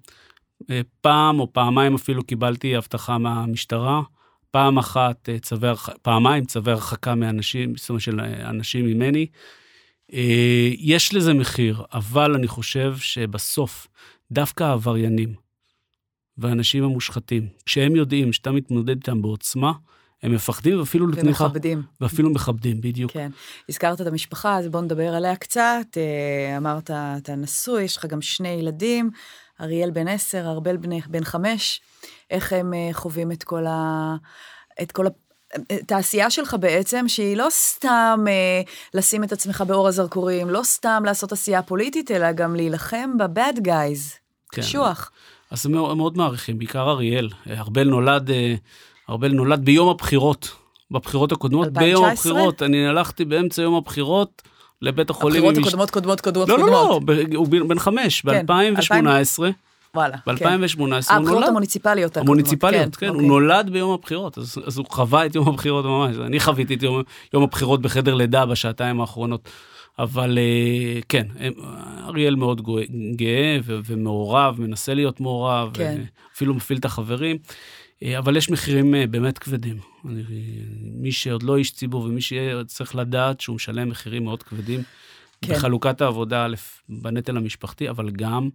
אה, 0.70 0.82
פעם 1.02 1.40
או 1.40 1.54
פעמיים 1.54 1.96
אפילו 1.96 2.24
קיבלתי 2.24 2.76
הבטחה 2.76 3.18
מהמשטרה. 3.18 4.02
פעם 4.52 4.78
אחת 4.78 5.30
אה, 5.30 5.40
צווי 5.40 5.70
פעמיים 6.02 6.46
צווי 6.46 6.74
הרחקה 6.74 7.16
מאנשים, 7.16 7.76
זאת 7.76 7.90
אומרת 7.90 8.02
של 8.02 8.20
אנשים 8.20 8.86
ממני. 8.86 9.28
יש 10.78 11.14
לזה 11.14 11.34
מחיר, 11.34 11.84
אבל 11.94 12.36
אני 12.36 12.48
חושב 12.48 12.98
שבסוף, 12.98 13.88
דווקא 14.32 14.64
העבריינים 14.64 15.47
והאנשים 16.38 16.84
המושחתים, 16.84 17.48
כשהם 17.66 17.96
יודעים 17.96 18.34
שאתה 18.34 18.52
מתמודד 18.52 18.90
איתם 18.90 19.22
בעוצמה, 19.22 19.72
הם 20.24 20.36
מפחדים 20.36 20.80
ואפילו 20.80 21.08
לך, 21.08 21.20
ומכבדים. 21.24 21.82
ואפילו 22.02 22.30
מכבדים, 22.30 22.82
בדיוק. 22.82 23.12
כן. 23.12 23.32
הזכרת 23.70 24.02
את 24.02 24.08
המשפחה, 24.08 24.58
אז 24.58 24.68
בוא 24.68 24.82
נדבר 24.82 25.14
עליה 25.14 25.36
קצת. 25.36 25.98
אה, 25.98 26.58
אמרת, 26.58 26.92
אתה 26.92 27.36
נשוי, 27.36 27.84
יש 27.84 27.98
לך 27.98 28.06
גם 28.06 28.22
שני 28.22 28.50
ילדים, 28.50 29.10
אריאל 29.62 29.92
בן 29.92 30.08
עשר, 30.08 30.48
ארבל 30.48 30.78
בן, 30.78 31.00
בן 31.00 31.24
חמש. 31.24 31.82
איך 32.32 32.54
הם 32.54 32.74
אה, 32.74 32.90
חווים 32.92 33.32
את 33.32 33.44
כל 33.44 33.66
ה... 33.66 34.16
את 34.82 34.92
כל 34.92 35.08
ה... 35.08 35.10
את 35.74 35.92
העשייה 35.92 36.30
שלך 36.30 36.56
בעצם, 36.60 37.08
שהיא 37.08 37.38
לא 37.38 37.48
סתם 37.50 38.26
אה, 38.28 38.62
לשים 38.94 39.24
את 39.24 39.32
עצמך 39.32 39.64
באור 39.68 39.88
הזרקורים, 39.88 40.50
לא 40.50 40.64
סתם 40.64 41.04
לעשות 41.06 41.32
עשייה 41.32 41.62
פוליטית, 41.62 42.12
אלא 42.12 42.32
גם 42.32 42.56
להילחם 42.56 43.18
ב-bad 43.18 43.60
guys. 43.60 44.18
כן. 44.52 44.62
קשוח. 44.62 45.12
אז 45.52 45.66
הם 45.66 45.72
מאוד 45.98 46.18
מעריכים, 46.18 46.58
בעיקר 46.58 46.90
אריאל. 46.90 47.30
אה, 47.50 47.60
ארבל 47.60 47.88
נולד, 47.90 48.32
אה, 48.32 48.56
ארבל 49.10 49.32
נולד 49.32 49.66
ביום 49.66 49.90
הבחירות, 49.90 50.52
בבחירות 50.92 51.32
הקודמות. 51.32 51.68
2019? 51.68 51.86
ביום 51.86 52.06
הבחירות, 52.06 52.64
אני 52.64 52.88
הלכתי 52.88 53.26
באמצע 53.26 53.62
יום 53.62 53.76
הבחירות 53.76 54.42
לבית 54.82 55.10
החולים. 55.10 55.44
הבחירות 55.44 55.58
הקודמות, 55.68 55.92
קודמות, 55.92 56.22
קודמות, 56.22 56.50
לא, 56.50 56.58
לא, 56.60 56.66
לא, 56.68 56.72
קודמות. 56.94 57.04
ב- 57.06 57.36
הוא 57.36 57.48
בן 57.68 57.80
חמש, 57.80 58.22
כן, 58.22 58.46
ב-2018, 58.46 59.40
וואלה. 59.96 60.18
כן. 60.18 60.32
ב-2018 60.36 60.80
הוא 60.80 60.88
הבחירות 60.94 61.26
נולד. 61.26 61.48
המוניציפליות. 61.48 62.12
הקודמות, 62.12 62.28
המוניציפליות, 62.28 62.96
כן, 62.96 63.08
הוא 63.08 63.16
אוקיי. 63.16 63.28
נולד 63.28 63.70
ביום 63.70 63.92
הבחירות, 63.94 64.38
אז 64.38 64.58
אז 64.68 64.78
הוא 64.78 64.86
חווה 64.90 65.26
את 65.26 65.36
יום 65.36 65.48
הבחירות 65.48 65.86
ממש. 65.86 66.16
אני 66.26 66.40
חוויתי 66.40 66.74
את 66.74 66.84
יום- 66.84 67.02
יום 67.34 67.44
הבחירות 67.44 67.82
בחדר 67.82 68.14
לידה 68.16 68.46
בשעתיים 68.46 69.02
האחרונות. 69.02 69.50
אבל 70.00 70.38
אה, 70.38 71.00
כן, 71.10 71.28
אריאל 72.04 72.36
מאוד 72.36 72.62
גאה- 73.16 73.60
ומעורב, 73.66 74.62
מנסה 74.62 74.94
להיות 74.94 75.20
מעורב, 75.20 75.72
כן. 75.74 76.02
אפילו 76.36 76.54
מפעיל 76.54 76.80
את 76.80 76.86
החברים, 76.86 77.38
אה, 78.04 78.18
אבל 78.20 78.38
יש 78.38 78.50
מחירים 78.50 78.96
אה, 78.96 79.08
באמת 79.08 79.38
כבדים. 79.38 79.78
אני- 80.06 80.24
מי 80.82 81.12
שעוד 81.12 81.44
לא 81.44 81.58
איש 81.58 81.72
ציבור 81.72 82.04
ומי 82.04 82.22
שצריך 82.22 82.96
לדעת 82.96 83.42
שהוא 83.42 83.56
משלם 83.56 83.90
מחירים 83.90 84.24
מאוד 84.24 84.44
כבדים 84.44 84.82
כן. 85.42 85.54
בחלוקת 85.54 86.02
העבודה, 86.02 86.46
א', 86.46 86.56
בנטל 86.90 87.38
המשפחתי, 87.38 87.90
אבל 87.90 88.10
גם 88.10 88.50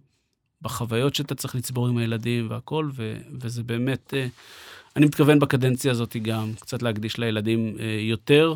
בחוויות 0.61 1.15
שאתה 1.15 1.35
צריך 1.35 1.55
לצבור 1.55 1.87
עם 1.87 1.97
הילדים 1.97 2.47
והכל, 2.49 2.89
ו, 2.93 3.17
וזה 3.41 3.63
באמת, 3.63 4.13
אני 4.95 5.05
מתכוון 5.05 5.39
בקדנציה 5.39 5.91
הזאת 5.91 6.15
גם 6.21 6.51
קצת 6.59 6.81
להקדיש 6.81 7.17
לילדים 7.17 7.77
יותר. 8.09 8.53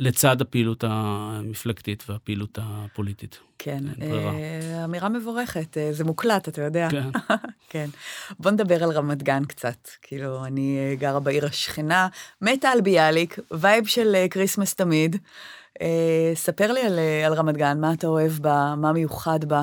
לצד 0.00 0.40
הפעילות 0.40 0.84
המפלגתית 0.86 2.04
והפעילות 2.08 2.58
הפוליטית. 2.62 3.38
כן, 3.58 3.84
אה, 4.02 4.84
אמירה 4.84 5.08
מבורכת, 5.08 5.78
אה, 5.78 5.92
זה 5.92 6.04
מוקלט, 6.04 6.48
אתה 6.48 6.62
יודע. 6.62 6.88
כן. 6.90 7.10
כן. 7.70 7.88
בוא 8.38 8.50
נדבר 8.50 8.84
על 8.84 8.90
רמת 8.90 9.22
גן 9.22 9.44
קצת. 9.44 9.88
כאילו, 10.02 10.44
אני 10.44 10.78
אה, 10.78 10.94
גרה 10.94 11.20
בעיר 11.20 11.46
השכנה, 11.46 12.08
מתה 12.42 12.68
על 12.68 12.80
ביאליק, 12.80 13.38
vibe 13.50 13.86
של 13.86 14.14
אה, 14.14 14.26
Christmas 14.30 14.74
תמיד. 14.74 15.16
אה, 15.82 16.32
ספר 16.34 16.72
לי 16.72 16.80
על, 16.80 16.98
אה, 16.98 17.26
על 17.26 17.32
רמת 17.32 17.56
גן, 17.56 17.80
מה 17.80 17.92
אתה 17.92 18.06
אוהב 18.06 18.32
בה, 18.32 18.74
מה 18.76 18.92
מיוחד 18.92 19.44
בה. 19.44 19.62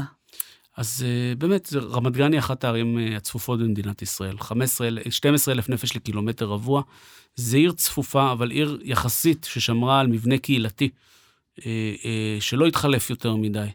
אז 0.77 1.05
אה, 1.05 1.39
באמת, 1.39 1.73
רמת 1.73 2.13
גן 2.13 2.31
היא 2.31 2.39
אחת 2.39 2.63
הערים 2.63 2.97
אה, 2.97 3.17
הצפופות 3.17 3.59
במדינת 3.59 4.01
ישראל. 4.01 4.37
15, 4.39 4.89
12 5.09 5.53
אלף 5.53 5.69
נפש 5.69 5.95
לקילומטר 5.95 6.45
רבוע. 6.45 6.81
זה 7.35 7.57
עיר 7.57 7.71
צפופה, 7.71 8.31
אבל 8.31 8.51
עיר 8.51 8.79
יחסית 8.83 9.47
ששמרה 9.49 9.99
על 9.99 10.07
מבנה 10.07 10.37
קהילתי, 10.37 10.89
אה, 11.59 11.63
שלא 12.39 12.65
התחלף 12.65 13.09
יותר 13.09 13.35
מדי. 13.35 13.67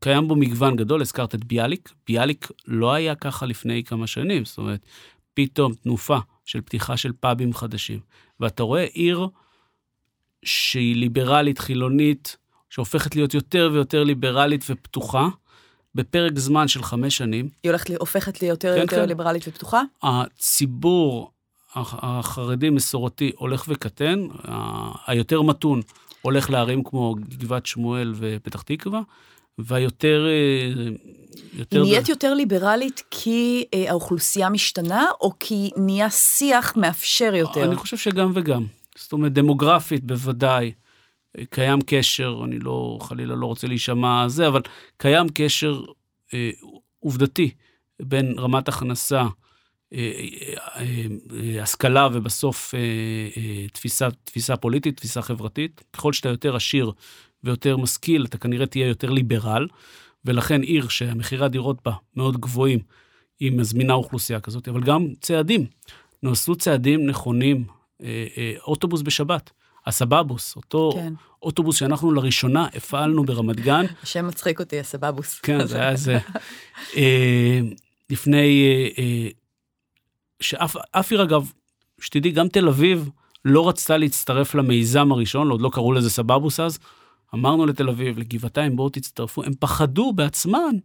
קיים 0.00 0.28
בו 0.28 0.36
מגוון 0.36 0.76
גדול, 0.76 1.00
הזכרת 1.00 1.34
את 1.34 1.44
ביאליק. 1.44 1.92
ביאליק 2.06 2.48
לא 2.66 2.92
היה 2.92 3.14
ככה 3.14 3.46
לפני 3.46 3.84
כמה 3.84 4.06
שנים, 4.06 4.44
זאת 4.44 4.58
אומרת, 4.58 4.86
פתאום 5.34 5.74
תנופה 5.74 6.18
של 6.44 6.60
פתיחה 6.60 6.96
של 6.96 7.12
פאבים 7.20 7.54
חדשים. 7.54 8.00
ואתה 8.40 8.62
רואה 8.62 8.84
עיר 8.84 9.28
שהיא 10.44 10.96
ליברלית, 10.96 11.58
חילונית, 11.58 12.36
שהופכת 12.70 13.16
להיות 13.16 13.34
יותר 13.34 13.70
ויותר 13.72 14.04
ליברלית 14.04 14.64
ופתוחה. 14.70 15.28
בפרק 15.94 16.38
זמן 16.38 16.68
של 16.68 16.82
חמש 16.82 17.16
שנים, 17.16 17.48
היא 17.62 17.70
הולכת, 17.70 17.90
הופכת 17.98 18.42
להיות 18.42 18.64
יותר 18.64 18.76
כן, 18.76 18.80
יותר 18.82 18.96
כן. 19.02 19.08
ליברלית 19.08 19.48
ופתוחה? 19.48 19.82
הציבור 20.02 21.30
הח- 21.74 21.98
החרדי 22.02 22.70
מסורתי 22.70 23.32
הולך 23.36 23.64
וקטן, 23.68 24.26
ה- 24.48 25.10
היותר 25.12 25.42
מתון 25.42 25.80
הולך 26.22 26.50
לערים 26.50 26.84
כמו 26.84 27.14
גבעת 27.38 27.66
שמואל 27.66 28.14
ופתח 28.16 28.62
תקווה, 28.62 29.00
והיותר... 29.58 30.26
אה, 30.26 30.92
יותר 31.52 31.82
היא 31.82 31.90
נהיית 31.92 32.08
יותר 32.08 32.34
ליברלית 32.34 33.02
כי 33.10 33.64
אה, 33.74 33.84
האוכלוסייה 33.90 34.48
משתנה, 34.48 35.06
או 35.20 35.32
כי 35.40 35.70
נהיה 35.76 36.10
שיח 36.10 36.76
מאפשר 36.76 37.34
יותר? 37.34 37.64
אני 37.64 37.76
חושב 37.76 37.96
שגם 37.96 38.30
וגם. 38.34 38.64
זאת 38.96 39.12
אומרת, 39.12 39.32
דמוגרפית 39.32 40.04
בוודאי, 40.04 40.72
קיים 41.50 41.78
קשר, 41.86 42.40
אני 42.44 42.58
לא, 42.58 42.98
חלילה 43.00 43.34
לא 43.34 43.46
רוצה 43.46 43.66
להישמע 43.66 44.28
זה, 44.28 44.48
אבל 44.48 44.60
קיים 44.96 45.26
קשר 45.34 45.82
אה, 46.34 46.50
עובדתי 46.98 47.50
בין 48.02 48.34
רמת 48.38 48.68
הכנסה, 48.68 49.20
אה, 49.20 49.28
אה, 49.92 50.54
אה, 50.76 51.06
אה, 51.40 51.62
השכלה 51.62 52.08
ובסוף 52.12 52.74
אה, 52.74 52.80
אה, 53.36 53.68
תפיסה, 53.68 54.08
תפיסה 54.24 54.56
פוליטית, 54.56 54.96
תפיסה 54.96 55.22
חברתית. 55.22 55.82
ככל 55.92 56.12
שאתה 56.12 56.28
יותר 56.28 56.56
עשיר 56.56 56.92
ויותר 57.44 57.76
משכיל, 57.76 58.24
אתה 58.24 58.38
כנראה 58.38 58.66
תהיה 58.66 58.86
יותר 58.86 59.10
ליברל, 59.10 59.68
ולכן 60.24 60.62
עיר 60.62 60.88
שמחירי 60.88 61.44
הדירות 61.44 61.78
בה 61.84 61.92
מאוד 62.16 62.40
גבוהים, 62.40 62.78
היא 63.40 63.52
מזמינה 63.52 63.92
אוכלוסייה 63.92 64.40
כזאת, 64.40 64.68
אבל 64.68 64.82
גם 64.82 65.06
צעדים. 65.20 65.66
נעשו 66.22 66.56
צעדים 66.56 67.06
נכונים, 67.06 67.64
אה, 68.02 68.26
אה, 68.36 68.54
אוטובוס 68.66 69.02
בשבת, 69.02 69.50
הסבבוס, 69.86 70.56
אותו 70.56 70.92
כן. 70.94 71.12
אוטובוס 71.42 71.76
שאנחנו 71.76 72.12
לראשונה 72.12 72.66
הפעלנו 72.74 73.24
ברמת 73.24 73.60
גן, 73.60 73.84
השם 74.02 74.26
מצחיק 74.26 74.60
אותי, 74.60 74.80
הסבבוס. 74.80 75.40
כן, 75.42 75.66
זה 75.66 75.76
היה 75.76 75.90
איזה... 75.90 76.18
אה, 76.96 77.60
לפני... 78.10 78.66
אה, 78.66 79.02
אה, 79.02 79.28
שאף 80.40 80.76
אף 80.92 81.10
עיר, 81.10 81.22
אגב, 81.22 81.52
שתדעי, 82.00 82.30
גם 82.30 82.48
תל 82.48 82.68
אביב 82.68 83.10
לא 83.44 83.68
רצתה 83.68 83.96
להצטרף 83.96 84.54
למיזם 84.54 85.12
הראשון, 85.12 85.50
עוד 85.50 85.60
לא 85.60 85.70
קראו 85.72 85.92
לזה 85.92 86.10
סבבוס 86.10 86.60
אז. 86.60 86.78
אמרנו 87.34 87.66
לתל 87.66 87.88
אביב, 87.88 88.18
לגבעתיים, 88.18 88.76
בואו 88.76 88.88
תצטרפו. 88.88 89.44
הם 89.44 89.52
פחדו 89.58 90.12
בעצמן 90.12 90.76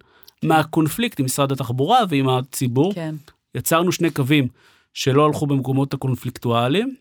מהקונפליקט 0.43 1.19
עם 1.19 1.25
משרד 1.25 1.51
התחבורה 1.51 1.99
ועם 2.09 2.29
הציבור. 2.29 2.93
כן. 2.93 3.15
יצרנו 3.55 3.91
שני 3.91 4.11
קווים 4.11 4.47
שלא 4.93 5.25
הלכו 5.25 5.47
במקומות 5.47 5.93
הקונפליקטואליים, 5.93 6.95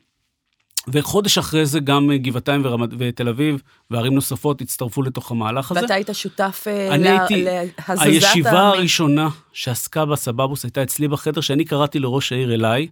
וחודש 0.93 1.38
אחרי 1.38 1.66
זה 1.66 1.81
גם 1.81 2.11
אה, 2.11 2.16
גבעתיים 2.19 2.62
ורמת, 2.64 2.90
ותל 2.99 3.28
אביב 3.28 3.62
וערים 3.90 4.14
נוספות 4.14 4.61
הצטרפו 4.61 5.02
לתוך 5.02 5.31
המהלך 5.31 5.71
הזה. 5.71 5.81
ואתה 5.81 5.95
היית 5.95 6.09
שותף 6.12 6.64
אה, 6.66 6.95
אני 6.95 7.05
לה- 7.05 7.21
הייתי, 7.21 7.45
להזזת... 7.88 8.02
הישיבה 8.07 8.50
המ- 8.50 8.57
הראשונה 8.57 9.28
שעסקה 9.52 10.05
בסבבוס 10.05 10.64
הייתה 10.64 10.83
אצלי 10.83 11.09
בחדר, 11.09 11.40
שאני 11.40 11.64
קראתי 11.64 11.99
לראש 11.99 12.33
העיר 12.33 12.55
אליי. 12.55 12.88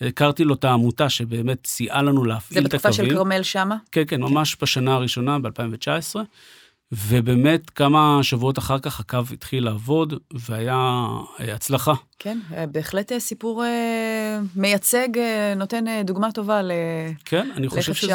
הכרתי 0.00 0.44
לו 0.44 0.54
את 0.54 0.64
העמותה 0.64 1.08
שבאמת 1.08 1.66
סייעה 1.66 2.02
לנו 2.02 2.22
זה 2.22 2.28
להפעיל 2.28 2.58
את 2.58 2.64
בתקופה 2.64 2.88
הקווים. 2.88 3.10
של 3.10 3.16
כרמל 3.16 3.42
שמה? 3.42 3.76
כן, 3.92 4.02
כן, 4.06 4.20
ממש 4.20 4.56
בשנה 4.62 4.94
הראשונה, 4.94 5.38
ב-2019. 5.38 6.16
ובאמת, 6.92 7.70
כמה 7.70 8.18
שבועות 8.22 8.58
אחר 8.58 8.78
כך 8.78 9.00
הקו 9.00 9.18
התחיל 9.32 9.64
לעבוד, 9.64 10.14
והיה 10.32 11.06
אה, 11.40 11.54
הצלחה. 11.54 11.92
כן, 12.18 12.38
אה, 12.54 12.66
בהחלט 12.66 13.12
אה, 13.12 13.20
סיפור 13.20 13.64
מייצג, 14.56 15.08
נותן 15.56 15.84
דוגמה 16.04 16.32
טובה 16.32 16.62
ל... 16.62 16.72
כן, 17.24 17.50
אני 17.56 17.68
חושב 17.68 17.94
שזה... 17.94 18.14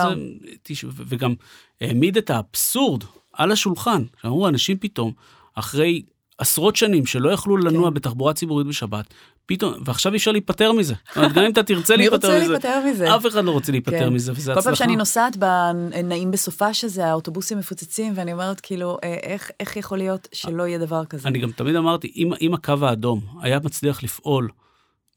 וגם 1.07 1.33
העמיד 1.81 2.17
את 2.17 2.29
האבסורד 2.29 3.03
על 3.33 3.51
השולחן. 3.51 4.03
שאמרו, 4.21 4.47
אנשים 4.47 4.77
פתאום, 4.77 5.11
אחרי 5.55 6.03
עשרות 6.37 6.75
שנים 6.75 7.05
שלא 7.05 7.29
יכלו 7.29 7.57
לנוע 7.57 7.89
כן. 7.89 7.93
בתחבורה 7.93 8.33
ציבורית 8.33 8.67
בשבת, 8.67 9.05
פתאום, 9.45 9.73
ועכשיו 9.85 10.11
אי 10.11 10.17
אפשר 10.17 10.31
להיפטר 10.31 10.71
מזה. 10.71 10.93
גם 11.17 11.43
אם 11.43 11.51
אתה 11.51 11.63
תרצה 11.63 11.93
מי 11.97 11.97
להיפטר 11.97 12.27
רוצה 12.27 12.39
מזה, 12.39 12.47
להיפטר 12.47 12.79
מזה? 12.89 13.15
אף 13.15 13.25
אחד 13.27 13.43
לא 13.43 13.51
רוצה 13.51 13.71
להיפטר 13.71 13.99
כן. 13.99 14.09
מזה, 14.09 14.31
וזה 14.31 14.53
כל 14.53 14.59
הצלחה. 14.59 14.63
פעם 14.63 14.75
שאני 14.75 14.95
נוסעת 14.95 15.37
בנעים 15.37 16.31
בסופה 16.31 16.73
שזה, 16.73 17.05
האוטובוסים 17.05 17.57
מפוצצים, 17.57 18.13
ואני 18.15 18.33
אומרת, 18.33 18.59
כאילו, 18.59 18.97
אה, 19.03 19.13
איך, 19.23 19.51
איך 19.59 19.77
יכול 19.77 19.97
להיות 19.97 20.27
שלא 20.31 20.67
יהיה 20.67 20.77
דבר 20.77 21.05
כזה? 21.05 21.27
אני 21.27 21.39
גם 21.39 21.51
תמיד 21.51 21.75
אמרתי, 21.75 22.11
אם, 22.15 22.31
אם 22.41 22.53
הקו 22.53 22.73
האדום 22.81 23.21
היה 23.41 23.59
מצליח 23.63 24.03
לפעול 24.03 24.49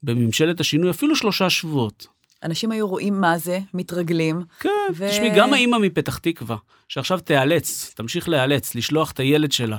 בממשלת 0.03 0.59
השינוי 0.59 0.89
אפילו 0.89 1.15
שלושה 1.15 1.49
שבועות, 1.49 2.07
אנשים 2.43 2.71
היו 2.71 2.87
רואים 2.87 3.21
מה 3.21 3.37
זה, 3.37 3.59
מתרגלים. 3.73 4.43
כן, 4.59 4.69
ו- 4.95 5.09
תשמעי, 5.09 5.29
גם 5.35 5.53
האימא 5.53 5.77
מפתח 5.77 6.17
תקווה, 6.17 6.55
שעכשיו 6.87 7.19
תיאלץ, 7.19 7.93
תמשיך 7.95 8.29
להיאלץ, 8.29 8.75
לשלוח 8.75 9.11
את 9.11 9.19
הילד 9.19 9.51
שלה 9.51 9.77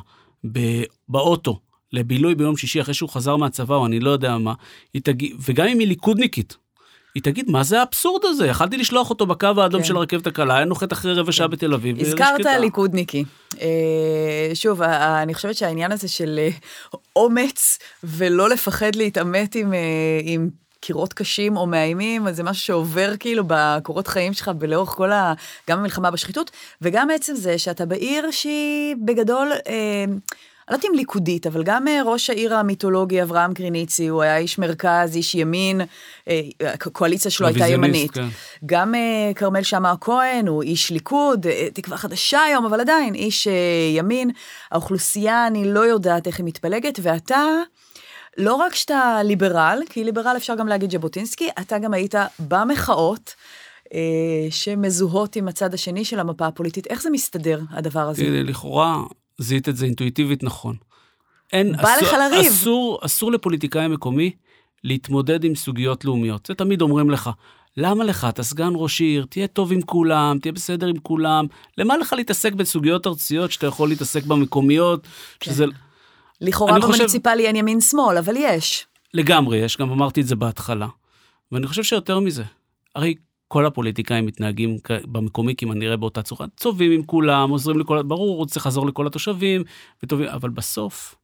באוטו 1.09 1.61
לבילוי 1.93 2.35
ביום 2.35 2.57
שישי 2.57 2.81
אחרי 2.81 2.95
שהוא 2.95 3.11
חזר 3.11 3.37
מהצבא, 3.37 3.75
או 3.75 3.87
אני 3.87 4.01
לא 4.01 4.11
יודע 4.11 4.39
מה, 4.39 4.55
תגיד, 5.03 5.37
וגם 5.41 5.67
אם 5.67 5.79
היא 5.79 5.89
ליכודניקית, 5.89 6.57
היא 7.15 7.23
תגיד, 7.23 7.51
מה 7.51 7.63
זה 7.63 7.81
האבסורד 7.81 8.25
הזה? 8.25 8.47
יכלתי 8.47 8.77
לשלוח 8.77 9.11
אותו 9.11 9.27
בקו 9.27 9.47
האדום 9.57 9.81
כן. 9.81 9.87
של 9.87 9.97
הרכבת 9.97 10.27
הקלה, 10.27 10.57
היה 10.57 10.65
נוחת 10.65 10.93
אחרי 10.93 11.15
רבע 11.15 11.33
שעה 11.33 11.49
בתל 11.49 11.75
אביב. 11.75 12.01
הזכרת. 12.01 12.47
ליכודניקי. 12.61 13.25
אה, 13.61 14.51
שוב, 14.55 14.83
אני 14.83 15.35
חושבת 15.35 15.57
שהעניין 15.57 15.93
הזה 15.93 16.09
של 16.09 16.39
אה, 16.39 16.49
אומץ 17.17 17.79
ולא 18.05 18.49
לפחד 18.49 18.95
להתעמת 18.95 19.55
עם, 19.55 19.75
אה, 19.75 19.79
עם 20.23 20.49
קירות 20.81 21.13
קשים 21.13 21.57
או 21.57 21.67
מאיימים, 21.67 22.29
אז 22.29 22.37
זה 22.37 22.43
משהו 22.43 22.65
שעובר 22.65 23.17
כאילו 23.19 23.45
בקורות 23.47 24.09
חיים 24.09 24.33
שלך 24.33 24.51
ולאורך 24.61 24.91
כל 24.91 25.13
ה... 25.13 25.35
גם 25.71 25.79
המלחמה 25.79 26.11
בשחיתות, 26.11 26.51
וגם 26.83 27.11
עצם 27.11 27.35
זה 27.35 27.59
שאתה 27.59 27.87
בעיר 27.87 28.31
שהיא 28.31 28.97
בגדול... 29.05 29.53
אה, 29.67 30.05
אני 30.69 30.75
לא 30.75 30.77
יודעת 30.77 30.91
אם 30.91 30.97
ליכודית, 30.97 31.47
אבל 31.47 31.63
גם 31.63 31.89
אה, 31.89 32.01
ראש 32.05 32.31
העיר 32.31 32.55
המיתולוגי 32.55 33.23
אברהם 33.23 33.55
קריניצי, 33.55 34.07
הוא 34.07 34.23
היה 34.23 34.37
איש 34.37 34.59
מרכז, 34.59 35.17
איש 35.17 35.35
ימין, 35.35 35.81
אה, 36.29 36.41
הקואליציה 36.61 37.31
שלו 37.31 37.47
הייתה 37.47 37.67
ימנית. 37.67 38.11
כן. 38.11 38.27
גם 38.67 38.95
אה, 38.95 39.35
כרמל 39.35 39.63
שאמה 39.63 39.91
הכהן 39.91 40.49
הוא 40.49 40.63
איש 40.63 40.91
ליכוד, 40.91 41.47
אה, 41.47 41.69
תקווה 41.75 41.97
חדשה 41.97 42.41
היום, 42.43 42.65
אבל 42.67 42.81
עדיין 42.81 43.15
איש 43.15 43.49
אה, 43.49 43.53
ימין. 43.97 44.31
האוכלוסייה, 44.71 45.47
אני 45.47 45.73
לא 45.73 45.81
יודעת 45.81 46.27
איך 46.27 46.39
היא 46.39 46.47
מתפלגת, 46.47 46.99
ואתה, 47.03 47.43
לא 48.39 48.55
רק 48.55 48.75
שאתה 48.75 49.21
ליברל, 49.25 49.79
כי 49.91 50.05
ליברל 50.05 50.35
אפשר 50.37 50.55
גם 50.55 50.69
להגיד 50.69 50.91
ז'בוטינסקי, 50.91 51.49
אתה 51.61 51.79
גם 51.79 51.95
היית 51.95 52.15
במחאות. 52.49 53.35
אה, 53.95 54.51
שמזוהות 54.51 55.37
עם 55.37 55.49
הצד 55.49 55.75
השני 55.75 56.05
של 56.05 56.21
המפה 56.21 56.47
הפוליטית. 56.47 56.87
איך 56.87 57.03
זה 57.03 57.11
מסתדר, 57.11 57.61
הדבר 57.71 58.01
הזה? 58.01 58.23
תראי, 58.23 58.43
לכאורה 58.43 59.03
זיהית 59.39 59.69
את 59.69 59.77
זה 59.77 59.85
אינטואיטיבית 59.85 60.43
נכון. 60.43 60.77
אין, 61.53 61.77
בא 61.77 61.95
לך 62.03 62.13
לריב. 62.13 62.47
אסור, 62.47 62.99
אסור 63.03 63.33
לפוליטיקאי 63.33 63.89
מקומי 63.89 64.31
להתמודד 64.85 65.45
עם 65.45 65.55
סוגיות 65.55 66.05
לאומיות. 66.05 66.47
זה 66.47 66.55
תמיד 66.55 66.81
אומרים 66.83 67.11
לך, 67.11 67.31
למה 67.77 68.05
לך? 68.05 68.27
אתה 68.29 68.43
סגן 68.43 68.73
ראש 68.75 69.01
עיר, 69.01 69.27
תהיה 69.31 69.47
טוב 69.47 69.73
עם 69.73 69.83
כולם, 69.83 70.39
תהיה 70.43 70.53
בסדר 70.53 70.87
עם 70.87 70.99
כולם. 70.99 71.47
למה 71.79 71.97
לך 71.97 72.13
להתעסק 72.13 72.53
בסוגיות 72.53 73.07
ארציות 73.07 73.53
שאתה 73.53 73.67
יכול 73.67 73.89
להתעסק 73.89 74.25
במקומיות? 74.25 75.07
כן. 75.41 75.53
שזה 75.53 75.65
לכאורה 76.41 76.81
חושב- 76.81 76.87
במוניציפלי 76.87 77.47
אין 77.47 77.57
ימין-שמאל, 77.57 78.19
אבל 78.19 78.35
יש. 78.37 78.87
לגמרי 79.15 79.59
יש, 79.59 79.77
גם 79.77 79.91
אמרתי 79.91 80.21
את 80.21 80.27
זה 80.27 80.37
בהתחלה. 80.37 80.87
ואני 81.53 81.67
חושב 81.67 81.83
שיותר 81.83 82.21
מזה, 82.21 82.45
הרי 82.97 83.15
כל 83.49 83.67
הפוליטיקאים 83.67 84.27
מתנהגים 84.27 84.77
במקומי 85.05 85.55
כמעט 85.57 85.77
נראה 85.77 85.97
באותה 85.97 86.23
צורה, 86.23 86.47
צובעים 86.57 86.93
עם 86.93 87.03
כולם, 87.03 87.51
עוזרים 87.51 87.79
לכל, 87.79 88.03
ברור, 88.03 88.47
צריך 88.47 88.67
לעזור 88.67 88.87
לכל 88.87 89.07
התושבים, 89.07 89.63
וטובים, 90.03 90.29
אבל 90.29 90.51
בסוף, 90.51 91.15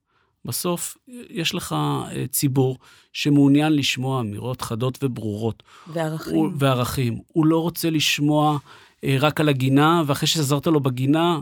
בסוף 0.45 0.97
יש 1.31 1.55
לך 1.55 1.73
אה, 1.73 2.27
ציבור 2.31 2.79
שמעוניין 3.13 3.73
לשמוע 3.77 4.21
אמירות 4.21 4.61
חדות 4.61 4.99
וברורות. 5.03 5.63
וערכים. 5.87 6.35
הוא, 6.35 6.51
וערכים. 6.59 7.19
הוא 7.27 7.47
לא 7.47 7.59
רוצה 7.63 7.91
לשמוע 7.91 8.59
אה, 9.05 9.17
רק 9.21 9.41
על 9.41 9.49
הגינה, 9.49 10.03
ואחרי 10.07 10.29
שעזרת 10.29 10.67
לו 10.67 10.81
בגינה, 10.81 11.41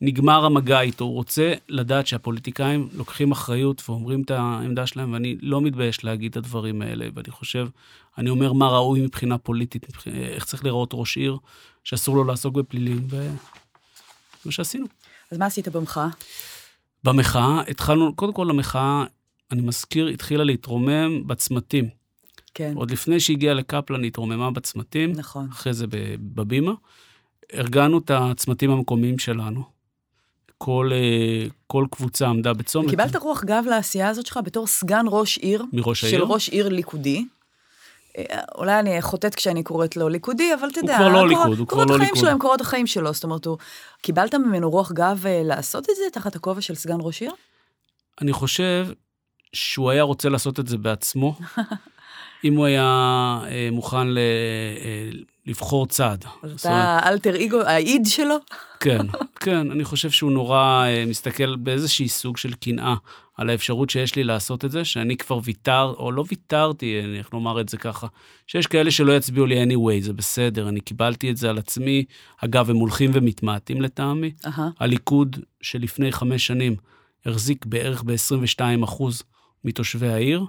נגמר 0.00 0.44
המגע 0.44 0.80
איתו. 0.80 1.04
הוא 1.04 1.14
רוצה 1.14 1.54
לדעת 1.68 2.06
שהפוליטיקאים 2.06 2.88
לוקחים 2.92 3.32
אחריות 3.32 3.82
ואומרים 3.88 4.22
את 4.22 4.30
העמדה 4.30 4.86
שלהם, 4.86 5.12
ואני 5.12 5.36
לא 5.42 5.60
מתבייש 5.60 6.04
להגיד 6.04 6.30
את 6.30 6.36
הדברים 6.36 6.82
האלה, 6.82 7.06
ואני 7.14 7.30
חושב, 7.30 7.68
אני 8.18 8.30
אומר 8.30 8.52
מה 8.52 8.68
ראוי 8.68 9.00
מבחינה 9.00 9.38
פוליטית, 9.38 9.86
איך 10.06 10.44
צריך 10.44 10.64
לראות 10.64 10.90
ראש 10.92 11.16
עיר, 11.16 11.36
שאסור 11.84 12.16
לו 12.16 12.24
לעסוק 12.24 12.54
בפלילים, 12.54 13.06
ו... 13.10 13.30
מה 14.44 14.52
שעשינו. 14.52 14.86
אז 15.32 15.38
מה 15.38 15.46
עשית 15.46 15.68
במחאה? 15.68 16.08
במחאה 17.04 17.60
התחלנו, 17.68 18.14
קודם 18.14 18.32
כל 18.32 18.50
המחאה, 18.50 19.04
אני 19.50 19.62
מזכיר, 19.62 20.06
התחילה 20.06 20.44
להתרומם 20.44 21.26
בצמתים. 21.26 21.88
כן. 22.54 22.72
עוד 22.76 22.90
לפני 22.90 23.20
שהגיעה 23.20 23.54
לקפלן, 23.54 24.02
היא 24.02 24.08
התרוממה 24.08 24.50
בצמתים. 24.50 25.12
נכון. 25.12 25.48
אחרי 25.52 25.72
זה 25.72 25.86
בבימה. 26.20 26.72
ארגנו 27.54 27.98
את 27.98 28.10
הצמתים 28.14 28.70
המקומיים 28.70 29.18
שלנו. 29.18 29.79
כל, 30.62 30.90
אה, 30.92 31.46
כל 31.66 31.86
קבוצה 31.90 32.26
עמדה 32.26 32.52
בצומת. 32.52 32.90
קיבלת 32.90 33.16
רוח 33.16 33.44
גב 33.44 33.64
לעשייה 33.66 34.08
הזאת 34.08 34.26
שלך 34.26 34.40
בתור 34.44 34.66
סגן 34.66 35.04
ראש 35.08 35.38
עיר. 35.38 35.64
מראש 35.72 36.04
העיר? 36.04 36.18
של 36.18 36.24
ראש 36.24 36.48
עיר 36.48 36.68
ליכודי. 36.68 37.24
אה, 38.18 38.40
אולי 38.54 38.78
אני 38.78 39.02
חוטאת 39.02 39.34
כשאני 39.34 39.62
קוראת 39.62 39.96
לו 39.96 40.08
ליכודי, 40.08 40.54
אבל 40.54 40.68
אתה 40.68 40.78
יודע, 40.78 40.98
הוא 40.98 41.08
כבר 41.08 41.22
לא 41.22 41.28
ליכוד, 41.28 41.58
הוא 41.58 41.66
כבר 41.66 41.84
לא 41.84 41.98
ליכוד. 41.98 41.98
קורות 41.98 42.00
החיים 42.00 42.16
שלו 42.16 42.30
הם 42.30 42.38
קורות 42.38 42.60
החיים 42.60 42.86
שלו, 42.86 43.12
זאת 43.12 43.24
אומרת, 43.24 43.46
הוא... 43.46 43.58
קיבלת 44.02 44.34
ממנו 44.34 44.70
רוח 44.70 44.92
גב 44.92 45.26
אה, 45.26 45.42
לעשות 45.44 45.90
את 45.90 45.96
זה 45.96 46.02
תחת 46.12 46.36
הכובע 46.36 46.60
של 46.60 46.74
סגן 46.74 46.98
ראש 47.00 47.22
עיר? 47.22 47.32
אני 48.20 48.32
חושב 48.32 48.86
שהוא 49.52 49.90
היה 49.90 50.02
רוצה 50.02 50.28
לעשות 50.28 50.60
את 50.60 50.66
זה 50.66 50.78
בעצמו, 50.78 51.38
אם 52.44 52.56
הוא 52.56 52.66
היה 52.66 52.84
אה, 53.46 53.68
מוכן 53.72 54.08
ל, 54.08 54.18
אה, 54.18 55.10
לבחור 55.46 55.86
צעד. 55.86 56.24
אז 56.42 56.60
אתה 56.60 56.98
אלטר 57.06 57.34
איגו, 57.34 57.60
האיד 57.60 58.06
שלו? 58.06 58.36
כן, 58.80 59.06
כן, 59.44 59.70
אני 59.70 59.84
חושב 59.84 60.10
שהוא 60.10 60.32
נורא 60.32 60.84
אה, 60.86 61.04
מסתכל 61.06 61.56
באיזשהי 61.56 62.08
סוג 62.08 62.36
של 62.36 62.52
קנאה 62.52 62.94
על 63.36 63.50
האפשרות 63.50 63.90
שיש 63.90 64.16
לי 64.16 64.24
לעשות 64.24 64.64
את 64.64 64.70
זה, 64.70 64.84
שאני 64.84 65.16
כבר 65.16 65.40
ויתר, 65.44 65.94
או 65.98 66.12
לא 66.12 66.24
ויתרתי, 66.28 67.00
איך 67.18 67.32
נאמר 67.32 67.60
את 67.60 67.68
זה 67.68 67.76
ככה, 67.76 68.06
שיש 68.46 68.66
כאלה 68.66 68.90
שלא 68.90 69.16
יצביעו 69.16 69.46
לי 69.46 69.64
anyway, 69.64 70.02
זה 70.04 70.12
בסדר, 70.12 70.68
אני 70.68 70.80
קיבלתי 70.80 71.30
את 71.30 71.36
זה 71.36 71.50
על 71.50 71.58
עצמי. 71.58 72.04
אגב, 72.44 72.70
הם 72.70 72.76
הולכים 72.76 73.10
ומתמעטים 73.14 73.82
לטעמי. 73.82 74.32
Uh-huh. 74.46 74.60
הליכוד 74.80 75.36
שלפני 75.62 76.12
חמש 76.12 76.46
שנים 76.46 76.76
החזיק 77.26 77.66
בערך 77.66 78.02
ב-22 78.02 78.84
אחוז 78.84 79.22
מתושבי 79.64 80.08
העיר, 80.08 80.44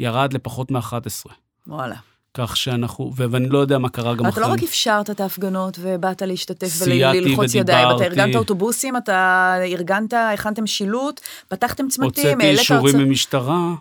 ירד 0.00 0.32
לפחות 0.32 0.70
מ-11. 0.70 1.30
וואלה. 1.66 1.96
כך 2.34 2.56
שאנחנו, 2.56 3.12
ואני 3.16 3.48
לא 3.48 3.58
יודע 3.58 3.78
מה 3.78 3.88
קרה 3.88 4.14
גם 4.14 4.26
אחרי. 4.26 4.42
אתה 4.42 4.48
לא 4.48 4.54
רק 4.54 4.62
אפשרת 4.62 5.10
את 5.10 5.20
ההפגנות 5.20 5.78
ובאת 5.80 6.22
להשתתף 6.22 6.68
וללחוץ 6.86 7.54
ידיים, 7.54 7.88
אתה 7.96 8.04
ארגנת 8.04 8.36
אוטובוסים, 8.36 8.96
אתה 8.96 9.54
ארגנת, 9.62 10.12
הכנתם 10.34 10.66
שילוט, 10.66 11.20
פתחתם 11.48 11.88
צמתים, 11.88 12.30
הוצאתי 12.30 12.50
אישורים 12.50 12.98
ממשטרה, 12.98 13.74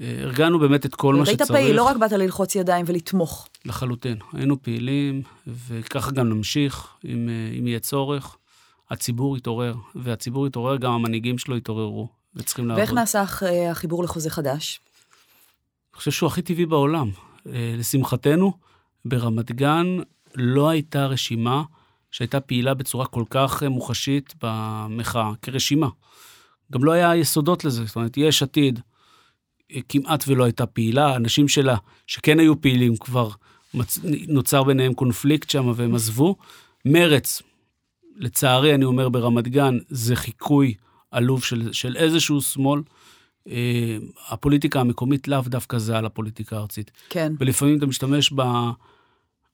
ארגנו 0.00 0.58
באמת 0.58 0.86
את 0.86 0.94
כל 0.94 1.14
מה 1.14 1.26
שצריך. 1.26 1.40
היית 1.40 1.50
פעיל, 1.50 1.76
לא 1.76 1.82
רק 1.82 1.96
באת 1.96 2.12
ללחוץ 2.12 2.54
ידיים 2.54 2.84
ולתמוך. 2.88 3.48
לחלוטין, 3.64 4.16
היינו 4.32 4.62
פעילים, 4.62 5.22
וככה 5.46 6.10
גם 6.10 6.28
נמשיך, 6.28 6.86
אם, 7.04 7.28
אם 7.58 7.66
יהיה 7.66 7.78
צורך. 7.78 8.36
הציבור 8.90 9.36
יתעורר, 9.36 9.74
והציבור 9.94 10.46
יתעורר, 10.46 10.76
גם 10.76 10.92
המנהיגים 10.92 11.38
שלו 11.38 11.56
יתעוררו, 11.56 12.08
וצריכים 12.36 12.68
לעבוד. 12.68 12.78
ואיך 12.78 12.92
נעשה 12.92 13.24
החיבור 13.70 14.04
לחוזה 14.04 14.30
חדש? 14.30 14.80
אני 15.92 15.98
חושב 15.98 16.10
שהוא 16.10 16.26
הכי 16.26 16.42
טבעי 16.42 16.66
בעולם. 16.66 17.10
אה, 17.46 17.74
לשמחתנו, 17.78 18.52
ברמת 19.04 19.52
גן 19.52 19.86
לא 20.34 20.68
הייתה 20.68 21.06
רשימה 21.06 21.62
שהייתה 22.10 22.40
פעילה 22.40 22.74
בצורה 22.74 23.06
כל 23.06 23.24
כך 23.30 23.62
אה, 23.62 23.68
מוחשית 23.68 24.34
במחאה, 24.42 25.32
כרשימה. 25.42 25.88
גם 26.72 26.84
לא 26.84 26.92
היה 26.92 27.16
יסודות 27.16 27.64
לזה, 27.64 27.84
זאת 27.84 27.96
אומרת, 27.96 28.16
יש 28.16 28.42
עתיד 28.42 28.80
אה, 29.72 29.80
כמעט 29.88 30.24
ולא 30.28 30.44
הייתה 30.44 30.66
פעילה, 30.66 31.16
אנשים 31.16 31.48
שלה, 31.48 31.76
שכן 32.06 32.38
היו 32.38 32.60
פעילים, 32.60 32.96
כבר 32.96 33.30
מצ... 33.74 33.98
נוצר 34.28 34.64
ביניהם 34.64 34.94
קונפליקט 34.94 35.50
שם 35.50 35.72
והם 35.76 35.94
עזבו. 35.94 36.36
מרץ, 36.84 37.42
לצערי, 38.16 38.74
אני 38.74 38.84
אומר, 38.84 39.08
ברמת 39.08 39.48
גן, 39.48 39.78
זה 39.88 40.16
חיקוי 40.16 40.74
עלוב 41.12 41.44
של, 41.44 41.72
של 41.72 41.96
איזשהו 41.96 42.40
שמאל. 42.40 42.80
אה, 43.48 43.96
הפוליטיקה 44.28 44.80
המקומית 44.80 45.28
לאו 45.28 45.40
דווקא 45.46 45.78
זהה 45.78 46.00
לפוליטיקה 46.00 46.56
הארצית. 46.56 46.90
כן. 47.08 47.32
ולפעמים 47.38 47.78
אתה 47.78 47.86
משתמש 47.86 48.32
ב... 48.36 48.42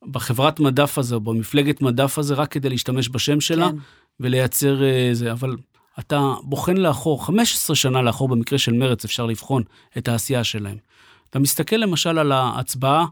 בחברת 0.07 0.61
מדף 0.61 0.99
הזה, 0.99 1.15
או 1.15 1.21
במפלגת 1.21 1.83
מדף 1.83 2.19
הזה, 2.19 2.35
רק 2.35 2.53
כדי 2.53 2.69
להשתמש 2.69 3.09
בשם 3.09 3.41
שלה, 3.41 3.69
כן. 3.69 3.77
ולייצר 4.21 4.83
אה, 4.85 5.11
זה, 5.13 5.33
אבל 5.33 5.57
אתה 5.99 6.35
בוחן 6.43 6.77
לאחור, 6.77 7.27
15 7.27 7.77
שנה 7.77 8.03
לאחור 8.03 8.29
במקרה 8.29 8.59
של 8.59 8.73
מרץ 8.73 9.05
אפשר 9.05 9.27
לבחון 9.27 9.63
את 9.99 10.09
העשייה 10.09 10.45
שלהם. 10.45 10.77
אתה 11.31 11.39
מסתכל 11.39 11.77
למשל 11.77 12.19
על 12.19 12.33
ההצבעה 12.33 13.07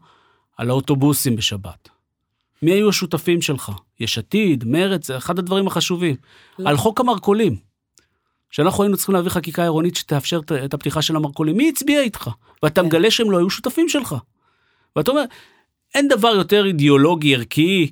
על 0.56 0.70
האוטובוסים 0.70 1.37
בשבת. 1.37 1.88
מי 2.62 2.70
היו 2.70 2.88
השותפים 2.88 3.42
שלך? 3.42 3.72
יש 4.00 4.18
עתיד, 4.18 4.64
מרץ, 4.64 5.06
זה 5.06 5.16
אחד 5.16 5.38
הדברים 5.38 5.66
החשובים. 5.66 6.16
לא. 6.59 6.68
על 6.68 6.76
חוק 6.76 7.00
המרכולים. 7.00 7.56
שאנחנו 8.50 8.82
היינו 8.82 8.96
צריכים 8.96 9.14
להביא 9.14 9.30
חקיקה 9.30 9.62
עירונית 9.62 9.96
שתאפשר 9.96 10.40
את 10.64 10.74
הפתיחה 10.74 11.02
של 11.02 11.16
המרכולים, 11.16 11.56
מי 11.56 11.68
הצביע 11.68 12.00
איתך? 12.00 12.30
ואתה 12.62 12.80
כן. 12.80 12.87
מגלה 12.87 13.11
שהם 13.11 13.30
לא 13.30 13.38
היו 13.38 13.50
שותפים 13.50 13.88
שלך. 13.88 14.14
ואתה 14.96 15.11
אומר, 15.11 15.24
אין 15.94 16.09
דבר 16.09 16.28
יותר 16.28 16.66
אידיאולוגי, 16.66 17.35
ערכי, 17.35 17.90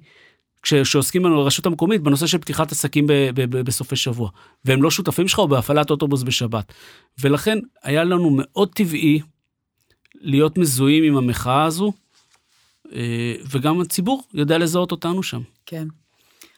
כשעוסקים 0.63 1.25
לנו 1.25 1.43
ברשות 1.43 1.67
המקומית 1.67 2.01
בנושא 2.01 2.27
של 2.27 2.39
פתיחת 2.39 2.73
עסקים 2.73 3.07
ב- 3.07 3.13
ב- 3.35 3.57
ב- 3.57 3.61
בסופי 3.61 3.97
שבוע. 3.97 4.31
והם 4.65 4.83
לא 4.83 4.91
שותפים 4.91 5.29
שלך 5.29 5.39
או 5.39 5.49
בהפעלת 5.49 5.91
אוטובוס 5.91 6.23
בשבת. 6.23 6.73
ולכן 7.21 7.59
היה 7.83 8.05
לנו 8.05 8.31
מאוד 8.31 8.69
טבעי 8.75 9.21
להיות 10.21 10.59
מזוהים 10.59 11.05
עם 11.05 11.17
המחאה 11.17 11.65
הזו, 11.65 11.93
אה, 12.93 13.35
וגם 13.51 13.81
הציבור 13.81 14.23
יודע 14.35 14.59
לזהות 14.59 14.93
אותנו 14.93 15.23
שם. 15.23 15.41
כן. 15.67 15.89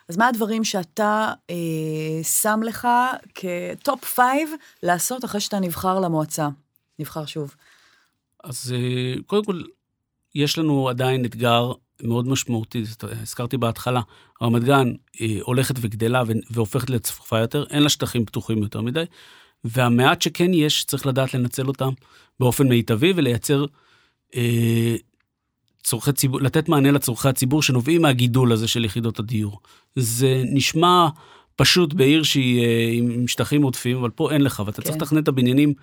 אז 0.09 0.17
מה 0.17 0.29
הדברים 0.29 0.65
שאתה 0.65 1.33
אה, 1.51 2.23
שם 2.23 2.61
לך 2.65 2.89
כ 3.35 3.63
top 3.63 4.05
five 4.05 4.51
לעשות 4.83 5.25
אחרי 5.25 5.41
שאתה 5.41 5.61
נבחר 5.61 6.01
למועצה? 6.01 6.49
נבחר 6.99 7.27
שוב. 7.27 7.55
אז 8.45 8.75
אה, 8.77 9.15
קודם 9.27 9.45
כל, 9.45 9.63
יש 10.35 10.59
לנו 10.59 10.89
עדיין 10.89 11.25
אתגר 11.25 11.73
מאוד 12.03 12.29
משמעותי, 12.29 12.85
הזכרתי 13.03 13.57
בהתחלה, 13.57 14.01
רמת 14.43 14.65
גן 14.65 14.93
אה, 15.21 15.39
הולכת 15.43 15.75
וגדלה 15.81 16.23
והופכת 16.51 16.91
לצפופה 16.91 17.39
יותר, 17.39 17.65
אין 17.71 17.83
לה 17.83 17.89
שטחים 17.89 18.25
פתוחים 18.25 18.63
יותר 18.63 18.81
מדי, 18.81 19.05
והמעט 19.65 20.23
שכן 20.23 20.55
יש, 20.55 20.85
צריך 20.85 21.07
לדעת 21.07 21.35
לנצל 21.35 21.69
אותם 21.69 21.91
באופן 22.41 22.69
מיטבי 22.69 23.13
ולייצר 23.17 23.65
אה, 24.35 24.97
צורכי 25.87 26.13
ציבור, 26.13 26.41
לתת 26.41 26.69
מענה 26.69 26.91
לצורכי 26.91 27.29
הציבור 27.29 27.63
שנובעים 27.63 28.03
מהגידול 28.03 28.53
הזה 28.53 28.69
של 28.69 28.85
יחידות 28.85 29.19
הדיור. 29.19 29.61
זה 29.97 30.43
נשמע 30.53 31.09
פשוט 31.57 31.95
בעיר 31.95 32.23
שהיא 32.23 32.63
אה, 32.63 32.91
עם 32.93 33.29
שטחים 33.29 33.63
עודפים, 33.63 33.97
אבל 33.97 34.11
פה 34.11 34.31
אין 34.33 34.41
לך, 34.41 34.63
ואתה 34.67 34.83
כן. 34.83 34.83
צריך 34.83 34.97
לתכנן 34.97 35.23
את 35.23 35.29
הבניינים 35.29 35.75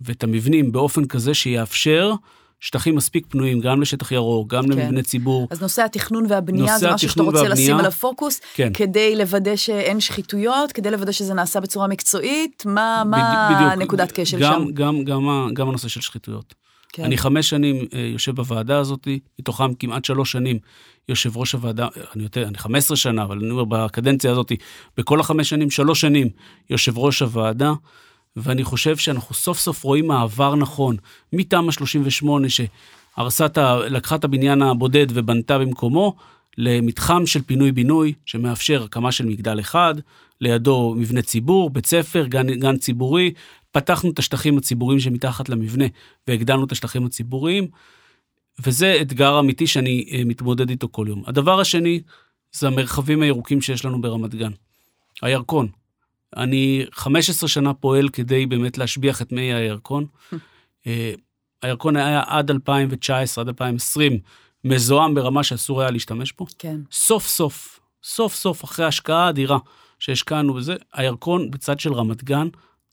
ואת 0.00 0.24
המבנים 0.24 0.72
באופן 0.72 1.04
כזה 1.04 1.34
שיאפשר 1.34 2.12
שטחים 2.60 2.96
מספיק 2.96 3.26
פנויים, 3.28 3.60
גם 3.60 3.82
לשטח 3.82 4.12
ירוק, 4.12 4.48
גם 4.48 4.64
כן. 4.64 4.70
למבני 4.70 5.02
ציבור. 5.02 5.48
אז 5.50 5.62
נושא 5.62 5.82
התכנון 5.82 6.26
והבנייה 6.28 6.78
זה 6.78 6.90
משהו 6.90 7.08
שאתה 7.08 7.22
רוצה 7.22 7.36
והבנייה, 7.36 7.54
לשים 7.54 7.76
עליו 7.76 7.90
פוקוס, 7.90 8.40
כן. 8.54 8.72
כדי 8.74 9.16
לוודא 9.16 9.56
שאין 9.56 10.00
שחיתויות, 10.00 10.72
כדי 10.72 10.90
לוודא 10.90 11.12
שזה 11.12 11.34
נעשה 11.34 11.60
בצורה 11.60 11.86
מקצועית, 11.88 12.62
מה, 12.66 13.02
בד, 13.06 13.18
מה 13.18 13.74
נקודת 13.76 14.12
כשל 14.14 14.38
שם? 14.38 14.44
גם, 14.44 14.72
גם, 14.72 15.04
גם, 15.04 15.50
גם 15.54 15.68
הנושא 15.68 15.88
של 15.88 16.00
שחיתויות. 16.00 16.54
כן. 16.92 17.04
אני 17.04 17.18
חמש 17.18 17.48
שנים 17.48 17.76
אה, 17.94 18.00
יושב 18.00 18.34
בוועדה 18.34 18.78
הזאת, 18.78 19.08
מתוכם 19.38 19.74
כמעט 19.74 20.04
שלוש 20.04 20.32
שנים 20.32 20.58
יושב 21.08 21.36
ראש 21.36 21.52
הוועדה, 21.52 21.88
אני 22.14 22.22
יותר, 22.22 22.48
אני 22.48 22.58
חמש 22.58 22.84
עשרה 22.84 22.96
שנה, 22.96 23.22
אבל 23.22 23.38
אני 23.38 23.50
אומר 23.50 23.64
בקדנציה 23.64 24.30
הזאת, 24.30 24.52
בכל 24.96 25.20
החמש 25.20 25.48
שנים, 25.48 25.70
שלוש 25.70 26.00
שנים 26.00 26.28
יושב 26.70 26.98
ראש 26.98 27.22
הוועדה, 27.22 27.72
ואני 28.42 28.64
חושב 28.64 28.96
שאנחנו 28.96 29.34
סוף 29.34 29.58
סוף 29.58 29.84
רואים 29.84 30.06
מעבר 30.06 30.54
נכון, 30.54 30.96
מתמ"א 31.32 31.72
38, 31.72 32.48
שהרסה, 32.48 33.46
לקחה 33.90 34.14
את 34.14 34.24
הבניין 34.24 34.62
הבודד 34.62 35.06
ובנתה 35.10 35.58
במקומו, 35.58 36.14
למתחם 36.58 37.26
של 37.26 37.42
פינוי-בינוי, 37.42 38.12
שמאפשר 38.26 38.82
הקמה 38.84 39.12
של 39.12 39.26
מגדל 39.26 39.60
אחד, 39.60 39.94
לידו 40.40 40.94
מבנה 40.96 41.22
ציבור, 41.22 41.70
בית 41.70 41.86
ספר, 41.86 42.26
גן, 42.26 42.54
גן 42.54 42.76
ציבורי, 42.76 43.32
פתחנו 43.72 44.10
את 44.10 44.18
השטחים 44.18 44.58
הציבוריים 44.58 45.00
שמתחת 45.00 45.48
למבנה 45.48 45.84
והגדלנו 46.28 46.64
את 46.64 46.72
השטחים 46.72 47.06
הציבוריים, 47.06 47.68
וזה 48.66 48.98
אתגר 49.00 49.40
אמיתי 49.40 49.66
שאני 49.66 50.08
אה, 50.12 50.22
מתמודד 50.24 50.70
איתו 50.70 50.88
כל 50.90 51.06
יום. 51.08 51.22
הדבר 51.26 51.60
השני 51.60 52.00
זה 52.52 52.66
המרחבים 52.66 53.22
הירוקים 53.22 53.60
שיש 53.60 53.84
לנו 53.84 54.00
ברמת 54.00 54.34
גן. 54.34 54.50
הירקון. 55.22 55.68
אני 56.36 56.84
15 56.92 57.48
שנה 57.48 57.74
פועל 57.74 58.08
כדי 58.08 58.46
באמת 58.46 58.78
להשביח 58.78 59.22
את 59.22 59.32
מי 59.32 59.54
הירקון. 59.54 60.06
אה, 60.86 61.12
הירקון 61.62 61.96
היה 61.96 62.22
עד 62.26 62.50
2019, 62.50 63.42
עד 63.42 63.48
2020, 63.48 64.18
מזוהם 64.64 65.14
ברמה 65.14 65.42
שאסור 65.42 65.80
היה 65.80 65.90
להשתמש 65.90 66.32
בו. 66.32 66.46
כן. 66.58 66.80
סוף 66.92 67.26
סוף, 67.26 67.80
סוף 68.04 68.34
סוף, 68.34 68.64
אחרי 68.64 68.86
השקעה 68.86 69.28
אדירה 69.28 69.58
שהשקענו 69.98 70.54
בזה, 70.54 70.76
הירקון 70.92 71.50
בצד 71.50 71.80
של 71.80 71.92
רמת 71.92 72.24
גן, 72.24 72.48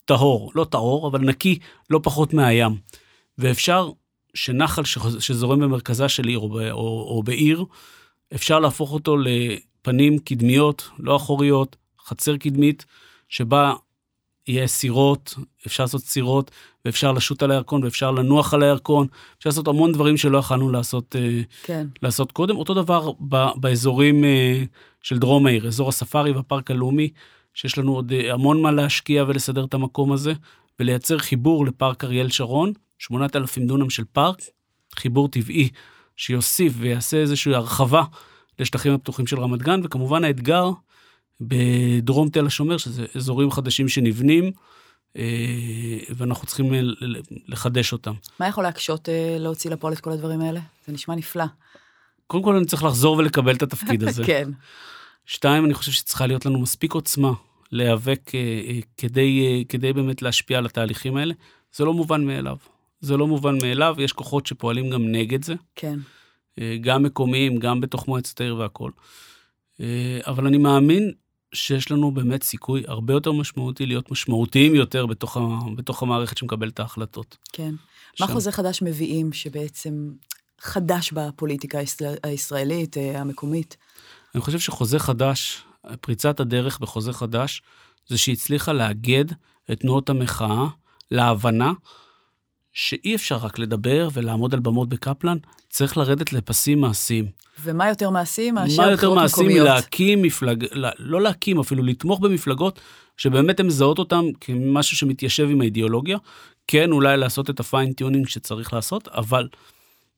טהור, 0.06 0.52
לא 0.56 0.65
טהור, 0.69 1.08
אבל 1.08 1.19
נקי 1.19 1.60
לא 1.89 2.00
פחות 2.04 2.34
מהים. 2.34 2.78
ואפשר 3.38 3.89
שנחל 4.34 4.84
שזורם 5.19 5.60
במרכזה 5.60 6.10
של 6.10 6.28
עיר 6.28 6.39
או, 6.39 6.50
ב, 6.50 6.58
או, 6.58 7.08
או 7.10 7.24
בעיר, 7.24 7.65
אפשר 8.36 8.60
להפוך 8.60 8.93
אותו 8.93 9.17
לפנים 9.17 10.19
קדמיות, 10.19 10.89
לא 11.00 11.15
אחוריות, 11.15 11.76
חצר 12.06 12.38
קדמית, 12.38 12.86
שבה 13.30 13.74
יהיה 14.48 14.68
סירות, 14.68 15.36
אפשר 15.68 15.84
לעשות 15.84 16.02
סירות, 16.02 16.52
ואפשר 16.86 17.12
לשוט 17.12 17.44
על 17.44 17.52
הירקון, 17.52 17.84
ואפשר 17.84 18.12
לנוח 18.12 18.54
על 18.54 18.64
הירקון, 18.64 19.08
אפשר 19.38 19.50
לעשות 19.50 19.68
המון 19.68 19.92
דברים 19.92 20.18
שלא 20.18 20.38
יכלנו 20.38 20.70
לעשות, 20.70 21.16
אה, 21.16 21.42
כן. 21.64 21.88
לעשות 22.02 22.32
קודם. 22.32 22.58
אותו 22.58 22.74
דבר 22.74 23.12
ב, 23.30 23.46
באזורים 23.56 24.24
אה, 24.24 24.64
של 25.02 25.20
דרום 25.20 25.46
העיר, 25.46 25.68
אזור 25.68 25.90
הספארי 25.90 26.32
והפארק 26.32 26.72
הלאומי, 26.72 27.10
שיש 27.54 27.78
לנו 27.78 27.96
עוד 27.96 28.14
אה, 28.14 28.34
המון 28.34 28.62
מה 28.62 28.72
להשקיע 28.72 29.24
ולסדר 29.28 29.66
את 29.66 29.74
המקום 29.74 30.12
הזה, 30.12 30.34
ולייצר 30.80 31.18
חיבור 31.18 31.66
לפארק 31.66 32.04
אריאל 32.04 32.30
שרון, 32.30 32.74
8,000 32.98 33.68
דונם 33.68 33.90
של 33.90 34.04
פארק, 34.14 34.38
חיבור 34.96 35.28
טבעי 35.28 35.70
שיוסיף 36.16 36.74
ויעשה 36.78 37.18
איזושהי 37.18 37.56
הרחבה 37.56 38.04
לשטחים 38.60 38.94
הפתוחים 38.94 39.28
של 39.28 39.40
רמת 39.40 39.62
גן, 39.62 39.82
וכמובן 39.84 40.24
האתגר 40.24 40.70
בדרום 41.41 42.30
תל 42.30 42.45
השומר, 42.45 42.78
שזה 42.78 43.06
אזורים 43.15 43.52
חדשים 43.52 43.89
שנבנים, 43.89 44.52
אה, 45.17 45.98
ואנחנו 46.15 46.48
צריכים 46.48 46.74
לחדש 47.48 47.93
אותם. 47.93 48.13
מה 48.39 48.48
יכול 48.48 48.63
להקשות 48.63 49.10
אה, 49.10 49.38
להוציא 49.39 49.71
לפועל 49.71 49.93
את 49.93 50.00
כל 50.00 50.12
הדברים 50.12 50.41
האלה? 50.41 50.60
זה 50.88 50.93
נשמע 50.93 51.15
נפלא. 51.15 51.45
קודם 52.28 52.43
כל 52.43 52.56
אני 52.56 52.65
צריך 52.65 52.84
לחזור 52.84 53.17
ולקבל 53.17 53.56
את 53.56 53.62
התפקיד 53.62 54.04
הזה. 54.04 54.24
כן. 54.28 54.50
שתיים, 55.26 55.65
אני 55.65 55.74
חושב 55.74 55.91
שצריכה 55.91 56.28
להיות 56.28 56.45
לנו 56.45 56.60
מספיק 56.60 56.93
עוצמה 56.93 57.32
להיאבק 57.71 58.32
אה, 58.36 58.80
כדי, 58.98 59.63
כדי 59.69 59.93
באמת 59.93 60.21
להשפיע 60.21 60.58
על 60.58 60.65
התהליכים 60.65 61.17
האלה. 61.17 61.34
זה 61.76 61.86
לא 61.86 61.93
מובן 61.93 62.26
מאליו. 62.26 62.58
זה 63.02 63.17
לא 63.17 63.28
מובן 63.28 63.58
מאליו, 63.62 63.95
יש 63.98 64.13
כוחות 64.13 64.45
שפועלים 64.45 64.89
גם 64.89 65.12
נגד 65.12 65.43
זה. 65.43 65.54
כן. 65.76 66.00
גם 66.82 67.04
מקומיים, 67.04 67.58
גם 67.58 67.82
בתוך 67.82 68.08
מועצת 68.08 68.41
העיר 68.41 68.56
והכול. 68.56 68.91
אבל 70.28 70.48
אני 70.48 70.58
מאמין 70.58 71.12
שיש 71.56 71.91
לנו 71.91 72.12
באמת 72.12 72.44
סיכוי 72.44 72.84
הרבה 72.88 73.13
יותר 73.13 73.32
משמעותי 73.32 73.86
להיות 73.86 74.12
משמעותיים 74.12 74.76
יותר 74.76 75.06
בתוך, 75.06 75.38
ה, 75.38 75.39
בתוך 75.76 76.04
המערכת 76.04 76.38
שמקבלת 76.38 76.74
את 76.74 76.80
ההחלטות. 76.80 77.38
כן. 77.54 77.76
שם. 78.15 78.26
מה 78.26 78.34
חוזה 78.34 78.52
חדש 78.52 78.82
מביאים 78.82 79.34
שבעצם 79.34 80.12
חדש 80.60 81.12
בפוליטיקה 81.12 81.80
הישראלית, 82.24 82.98
אה, 82.98 83.22
המקומית? 83.22 83.78
אני 84.36 84.41
חושב 84.41 84.60
שחוזה 84.60 85.00
חדש, 85.00 85.63
פריצת 86.02 86.39
הדרך 86.39 86.80
בחוזה 86.80 87.13
חדש, 87.13 87.62
זה 88.08 88.18
שהיא 88.18 88.34
הצליחה 88.34 88.74
לאגד 88.74 89.26
את 89.72 89.80
תנועות 89.80 90.10
המחאה 90.10 90.65
להבנה 91.12 91.74
שאי 92.76 93.16
אפשר 93.16 93.38
רק 93.38 93.60
לדבר 93.60 94.10
ולעמוד 94.14 94.54
על 94.54 94.60
במות 94.60 94.90
בקפלן, 94.90 95.38
צריך 95.70 95.98
לרדת 95.98 96.34
לפסים 96.34 96.82
מעשיים. 96.82 97.26
ומה 97.64 97.90
יותר 97.90 98.10
מעשי 98.10 98.52
מאשר 98.52 98.94
בחירות 98.94 99.18
מקומיות? 99.18 99.18
מה 99.18 99.24
יותר 99.24 99.44
מעשי 99.44 99.60
מלהקים 99.60 100.22
מפלג... 100.22 100.66
לא 101.00 101.22
להקים, 101.22 101.60
אפילו 101.60 101.84
לתמוך 101.84 102.20
במפלגות 102.20 102.80
שבאמת 103.18 103.60
הן 103.60 103.66
מזהות 103.66 104.00
אותן 104.00 104.26
כמשהו 104.42 104.98
שמתיישב 104.98 105.48
עם 105.52 105.62
האידיאולוגיה. 105.62 106.18
כן, 106.68 106.92
אולי 106.92 107.18
לעשות 107.18 107.50
את 107.50 107.60
ה 107.60 107.66
fine 107.66 107.90
tuning 107.90 108.28
שצריך 108.28 108.74
לעשות, 108.74 109.08
אבל 109.08 109.48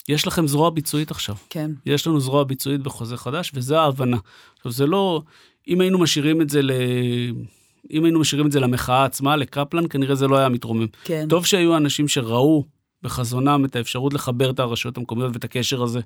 יש 0.10 0.28
לכם 0.28 0.48
זרוע 0.48 0.70
ביצועית 0.70 1.12
עכשיו. 1.12 1.36
כן. 1.50 1.72
יש 1.86 2.08
לנו 2.08 2.20
זרוע 2.20 2.44
ביצועית 2.44 2.82
בחוזה 2.82 3.18
חדש, 3.18 3.52
וזו 3.54 3.78
ההבנה. 3.78 4.18
עכשיו, 4.58 4.72
זה 4.72 4.86
לא... 4.86 5.22
אם 5.68 5.82
היינו 5.82 6.00
משאירים 6.00 6.42
את 6.42 6.50
זה 6.50 6.62
ל... 6.62 6.72
אם 7.92 8.04
היינו 8.04 8.20
משאירים 8.20 8.48
את 8.48 8.52
זה 8.52 8.60
למחאה 8.60 9.06
עצמה, 9.06 9.36
לקפלן, 9.36 9.84
כנראה 9.90 10.16
זה 10.16 10.28
לא 10.28 10.38
היה 10.38 10.50
מתרומם. 10.50 10.88
כן. 11.04 11.26
טוב 11.30 11.46
שהיו 11.46 11.78
אנשים 11.78 12.08
שראו 12.08 12.64
בחזונם 13.04 13.66
את 13.66 13.76
האפשרות 13.76 14.14
לחבר 14.14 14.50
את 14.50 14.60
הרשויות 14.60 14.98
המקומיות 14.98 15.32
ואת 15.34 15.44
הקשר 15.44 15.84
הזה 15.84 16.00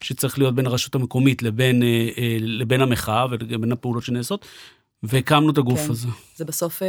שצריך 0.00 0.38
להיות 0.38 0.54
בין 0.54 0.66
הרשות 0.66 0.94
המקומית 0.94 1.42
לבין, 1.42 1.82
אה, 1.82 2.08
אה, 2.18 2.36
לבין 2.40 2.80
המחאה 2.80 3.26
ולבין 3.30 3.72
הפעולות 3.72 4.04
שנעשות, 4.04 4.46
והקמנו 5.02 5.50
את 5.50 5.58
הגוף 5.58 5.84
כן. 5.84 5.90
הזה. 5.90 6.08
זה 6.36 6.44
בסוף 6.44 6.82
אה, 6.82 6.88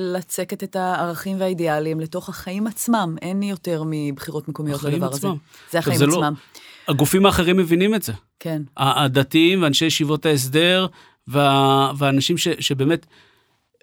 לצקת 0.00 0.64
את 0.64 0.76
הערכים 0.76 1.40
והאידיאלים 1.40 2.00
לתוך 2.00 2.28
החיים 2.28 2.66
עצמם, 2.66 3.16
אין 3.22 3.42
יותר 3.42 3.82
מבחירות 3.86 4.48
מקומיות 4.48 4.82
לדבר 4.82 5.06
עצמם. 5.06 5.30
הזה. 5.30 5.38
זה 5.70 5.78
החיים 5.78 6.00
לא- 6.00 6.06
עצמם. 6.06 6.22
לא, 6.22 6.92
הגופים 6.92 7.26
האחרים 7.26 7.56
מבינים 7.56 7.94
את 7.94 8.02
זה. 8.02 8.12
כן. 8.40 8.62
הדתיים 8.76 9.62
ואנשי 9.62 9.84
ישיבות 9.84 10.26
ההסדר, 10.26 10.86
וה, 11.28 11.92
והאנשים 11.96 12.38
ש, 12.38 12.48
שבאמת... 12.48 13.06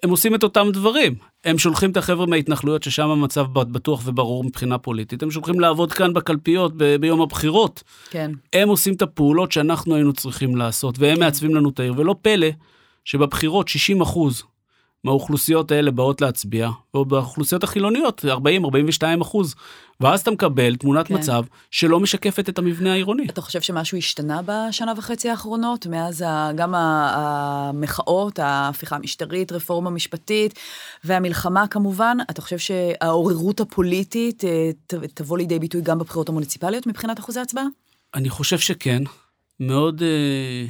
הם 0.02 0.10
עושים 0.10 0.34
את 0.34 0.42
אותם 0.42 0.68
דברים. 0.72 1.14
הם 1.44 1.58
שולחים 1.58 1.90
את 1.90 1.96
החבר'ה 1.96 2.26
מההתנחלויות, 2.26 2.82
ששם 2.82 3.08
המצב 3.08 3.46
בטוח 3.52 4.02
וברור 4.04 4.44
מבחינה 4.44 4.78
פוליטית, 4.78 5.22
הם 5.22 5.30
שולחים 5.30 5.60
לעבוד 5.60 5.92
כאן 5.92 6.12
בקלפיות 6.12 6.72
ב- 6.76 6.96
ביום 6.96 7.20
הבחירות. 7.20 7.82
כן. 8.10 8.30
הם 8.52 8.68
עושים 8.68 8.94
את 8.94 9.02
הפעולות 9.02 9.52
שאנחנו 9.52 9.94
היינו 9.94 10.12
צריכים 10.12 10.56
לעשות, 10.56 10.98
והם 10.98 11.16
כן. 11.16 11.20
מעצבים 11.20 11.54
לנו 11.54 11.68
את 11.68 11.80
העיר, 11.80 11.94
ולא 11.96 12.14
פלא 12.22 12.48
שבבחירות 13.04 13.68
60 13.68 14.00
אחוז 14.00 14.42
מהאוכלוסיות 15.06 15.70
האלה 15.70 15.90
באות 15.90 16.20
להצביע, 16.20 16.70
ובאוכלוסיות 16.94 17.64
החילוניות 17.64 18.24
40-42 18.24 19.22
אחוז. 19.22 19.54
ואז 20.00 20.20
אתה 20.20 20.30
מקבל 20.30 20.76
תמונת 20.76 21.06
כן. 21.06 21.14
מצב 21.14 21.42
שלא 21.70 22.00
משקפת 22.00 22.48
את 22.48 22.58
המבנה 22.58 22.92
העירוני. 22.92 23.26
אתה 23.30 23.40
חושב 23.40 23.60
שמשהו 23.60 23.98
השתנה 23.98 24.40
בשנה 24.46 24.92
וחצי 24.96 25.30
האחרונות, 25.30 25.86
מאז 25.86 26.24
גם 26.54 26.74
המחאות, 26.74 28.38
ההפיכה 28.38 28.96
המשטרית, 28.96 29.52
רפורמה 29.52 29.90
משפטית 29.90 30.58
והמלחמה 31.04 31.66
כמובן? 31.66 32.16
אתה 32.30 32.42
חושב 32.42 32.58
שהעוררות 32.58 33.60
הפוליטית 33.60 34.44
אה, 34.44 34.70
תבוא 35.14 35.38
לידי 35.38 35.58
ביטוי 35.58 35.80
גם 35.82 35.98
בבחירות 35.98 36.28
המוניציפליות 36.28 36.86
מבחינת 36.86 37.18
אחוזי 37.18 37.40
הצבעה? 37.40 37.64
אני 38.14 38.30
חושב 38.30 38.58
שכן. 38.58 39.02
מאוד, 39.60 40.02
אה, 40.02 40.66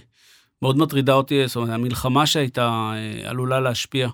מאוד 0.62 0.78
מטרידה 0.78 1.12
אותי, 1.12 1.46
זאת 1.46 1.56
אומרת, 1.56 1.70
המלחמה 1.70 2.26
שהייתה 2.26 2.92
אה, 2.94 3.30
עלולה 3.30 3.60
להשפיע. 3.60 4.08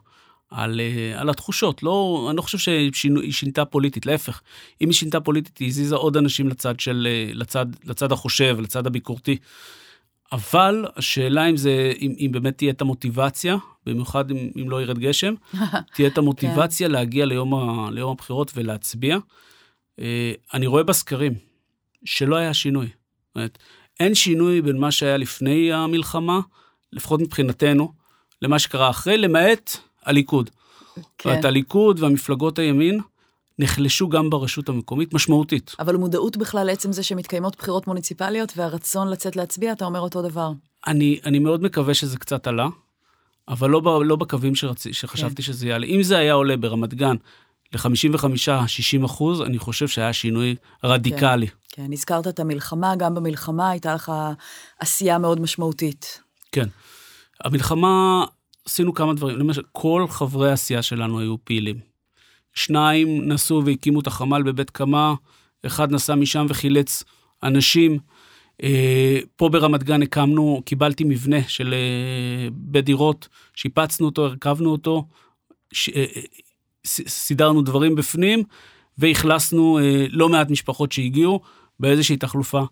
על, 0.52 0.80
אה, 0.80 1.20
על 1.20 1.30
התחושות. 1.30 1.82
לא, 1.82 2.26
אני 2.28 2.36
לא 2.36 2.42
חושב 2.42 2.58
שהיא 2.92 3.32
שינתה 3.32 3.64
פוליטית, 3.64 4.06
להפך. 4.06 4.40
אם 4.80 4.88
היא 4.88 4.94
שינתה 4.94 5.20
פוליטית, 5.20 5.58
היא 5.58 5.68
הזיזה 5.68 5.94
עוד 5.94 6.16
אנשים 6.16 6.48
לצד, 6.48 6.80
של, 6.80 7.08
אה, 7.10 7.34
לצד, 7.34 7.66
לצד 7.84 8.12
החושב, 8.12 8.56
לצד 8.60 8.86
הביקורתי. 8.86 9.36
אבל 10.32 10.84
השאלה 10.96 11.50
אם 11.50 11.56
זה, 11.56 11.92
אם, 12.00 12.14
אם 12.18 12.28
באמת 12.32 12.58
תהיה 12.58 12.70
את 12.70 12.80
המוטיבציה, 12.80 13.56
במיוחד 13.86 14.30
אם, 14.30 14.50
אם 14.60 14.70
לא 14.70 14.82
ירד 14.82 14.98
גשם, 14.98 15.34
תהיה 15.94 16.08
את 16.08 16.18
המוטיבציה 16.18 16.86
כן. 16.86 16.92
להגיע 16.92 17.26
ליום, 17.26 17.54
ה, 17.54 17.90
ליום 17.90 18.12
הבחירות 18.12 18.52
ולהצביע. 18.54 19.18
אה, 20.00 20.32
אני 20.54 20.66
רואה 20.66 20.82
בסקרים 20.82 21.34
שלא 22.04 22.36
היה 22.36 22.54
שינוי. 22.54 22.86
זאת 22.86 23.36
אומרת, 23.36 23.58
אין 24.00 24.14
שינוי 24.14 24.62
בין 24.62 24.78
מה 24.78 24.90
שהיה 24.90 25.16
לפני 25.16 25.72
המלחמה, 25.72 26.40
לפחות 26.92 27.20
מבחינתנו, 27.20 27.92
למה 28.42 28.58
שקרה 28.58 28.90
אחרי, 28.90 29.18
למעט 29.18 29.76
הליכוד. 30.04 30.50
כן. 31.18 31.38
את 31.38 31.44
הליכוד 31.44 32.00
והמפלגות 32.00 32.58
הימין 32.58 33.00
נחלשו 33.58 34.08
גם 34.08 34.30
ברשות 34.30 34.68
המקומית 34.68 35.14
משמעותית. 35.14 35.74
אבל 35.78 35.96
מודעות 35.96 36.36
בכלל 36.36 36.66
לעצם 36.66 36.92
זה 36.92 37.02
שמתקיימות 37.02 37.56
בחירות 37.56 37.86
מוניציפליות 37.86 38.52
והרצון 38.56 39.08
לצאת 39.08 39.36
להצביע, 39.36 39.72
אתה 39.72 39.84
אומר 39.84 40.00
אותו 40.00 40.22
דבר. 40.22 40.52
אני, 40.86 41.20
אני 41.24 41.38
מאוד 41.38 41.62
מקווה 41.62 41.94
שזה 41.94 42.18
קצת 42.18 42.46
עלה, 42.46 42.66
אבל 43.48 43.70
לא, 43.70 44.02
לא 44.04 44.16
בקווים 44.16 44.54
שרצ... 44.54 44.86
שחשבתי 44.92 45.34
כן. 45.34 45.42
שזה 45.42 45.68
יעלה. 45.68 45.86
אם 45.86 46.02
זה 46.02 46.18
היה 46.18 46.32
עולה 46.32 46.56
ברמת 46.56 46.94
גן 46.94 47.16
ל-55-60 47.72 49.04
אחוז, 49.04 49.40
אני 49.40 49.58
חושב 49.58 49.88
שהיה 49.88 50.12
שינוי 50.12 50.56
רדיקלי. 50.84 51.46
כן, 51.46 51.54
כן, 51.68 51.92
הזכרת 51.92 52.28
את 52.28 52.40
המלחמה, 52.40 52.96
גם 52.96 53.14
במלחמה 53.14 53.70
הייתה 53.70 53.94
לך 53.94 54.12
עשייה 54.80 55.18
מאוד 55.18 55.40
משמעותית. 55.40 56.20
כן. 56.52 56.68
המלחמה 57.44 58.24
עשינו 58.66 58.94
כמה 58.94 59.14
דברים. 59.14 59.38
למשל, 59.38 59.62
כל 59.72 60.06
חברי 60.08 60.52
הסיעה 60.52 60.82
שלנו 60.82 61.20
היו 61.20 61.36
פעילים. 61.44 61.76
שניים 62.54 63.28
נסעו 63.28 63.64
והקימו 63.64 64.00
את 64.00 64.06
החמ"ל 64.06 64.42
בבית 64.42 64.70
קמה, 64.70 65.14
אחד 65.66 65.92
נסע 65.92 66.14
משם 66.14 66.46
וחילץ 66.48 67.04
אנשים. 67.42 67.98
אה, 68.62 69.18
פה 69.36 69.48
ברמת 69.48 69.82
גן 69.82 70.02
הקמנו, 70.02 70.62
קיבלתי 70.64 71.04
מבנה 71.04 71.42
של 71.48 71.74
אה, 71.74 72.48
בית 72.52 72.84
דירות, 72.84 73.28
שיפצנו 73.54 74.06
אותו, 74.06 74.24
הרכבנו 74.24 74.70
אותו, 74.70 75.06
ש, 75.72 75.88
אה, 75.88 76.04
סידרנו 76.86 77.62
דברים 77.62 77.94
בפנים, 77.94 78.42
ואכלסנו 78.98 79.78
לא 80.10 80.28
מעט 80.28 80.50
משפחות 80.50 80.92
שהגיעו 80.92 81.40
באיזושהי 81.80 82.16
תחלופה. 82.16 82.62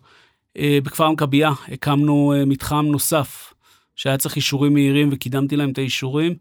בכפר 0.57 1.05
המכבייה 1.05 1.51
הקמנו 1.67 2.33
מתחם 2.47 2.85
נוסף 2.85 3.53
שהיה 3.95 4.17
צריך 4.17 4.35
אישורים 4.35 4.73
מהירים 4.73 5.09
וקידמתי 5.11 5.55
להם 5.55 5.71
את 5.71 5.77
האישורים. 5.77 6.35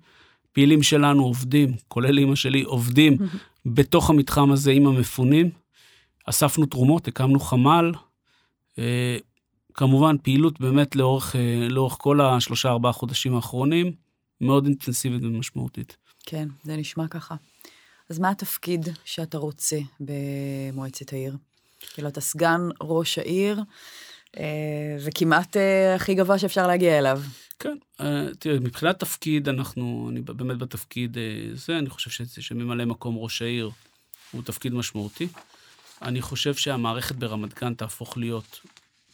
פעילים 0.53 0.83
שלנו 0.83 1.25
עובדים, 1.25 1.75
כולל 1.89 2.19
אימא 2.19 2.35
שלי, 2.35 2.63
עובדים 2.63 3.17
בתוך 3.67 4.11
המתחם 4.11 4.53
הזה 4.53 4.71
עם 4.71 4.87
המפונים. 4.87 5.51
אספנו 6.25 6.67
תרומות, 6.67 7.09
הקמנו 7.09 7.41
חמ"ל. 7.41 7.93
אה, 8.79 9.17
כמובן, 9.75 10.17
פעילות 10.23 10.61
באמת 10.61 10.97
לאורך, 10.97 11.37
אה, 11.37 11.69
לאורך 11.71 11.97
כל 11.99 12.21
השלושה, 12.21 12.69
ארבעה 12.69 12.93
חודשים 12.93 13.35
האחרונים, 13.35 13.93
מאוד 14.41 14.65
אינטנסיבית 14.65 15.23
ומשמעותית. 15.23 15.97
כן, 16.27 16.49
זה 16.63 16.77
נשמע 16.77 17.09
ככה. 17.09 17.35
אז 18.11 18.19
מה 18.19 18.31
התפקיד 18.31 18.89
שאתה 19.05 19.39
רוצה 19.39 19.79
במועצת 20.01 21.13
העיר? 21.13 21.37
כאילו, 21.95 22.09
אתה 22.09 22.21
סגן 22.21 22.61
ראש 22.81 23.19
העיר, 23.19 23.61
וכמעט 25.05 25.57
הכי 25.97 26.15
גבוה 26.15 26.39
שאפשר 26.39 26.67
להגיע 26.67 26.99
אליו. 26.99 27.21
כן, 27.59 27.77
תראה, 28.39 28.61
מבחינת 28.61 29.01
תפקיד, 29.01 29.49
אנחנו, 29.49 30.09
אני 30.13 30.21
באמת 30.21 30.59
בתפקיד 30.59 31.17
זה, 31.55 31.79
אני 31.79 31.91
חושב 31.91 32.25
שממלא 32.41 32.85
מקום 32.85 33.17
ראש 33.19 33.43
העיר 33.43 33.71
הוא 34.31 34.43
תפקיד 34.43 34.75
משמעותי. 34.75 35.29
אני 36.03 36.23
חושב 36.23 36.55
שהמערכת 36.55 37.15
ברמת 37.17 37.61
גן 37.61 37.75
תהפוך 37.75 38.19
להיות 38.19 38.61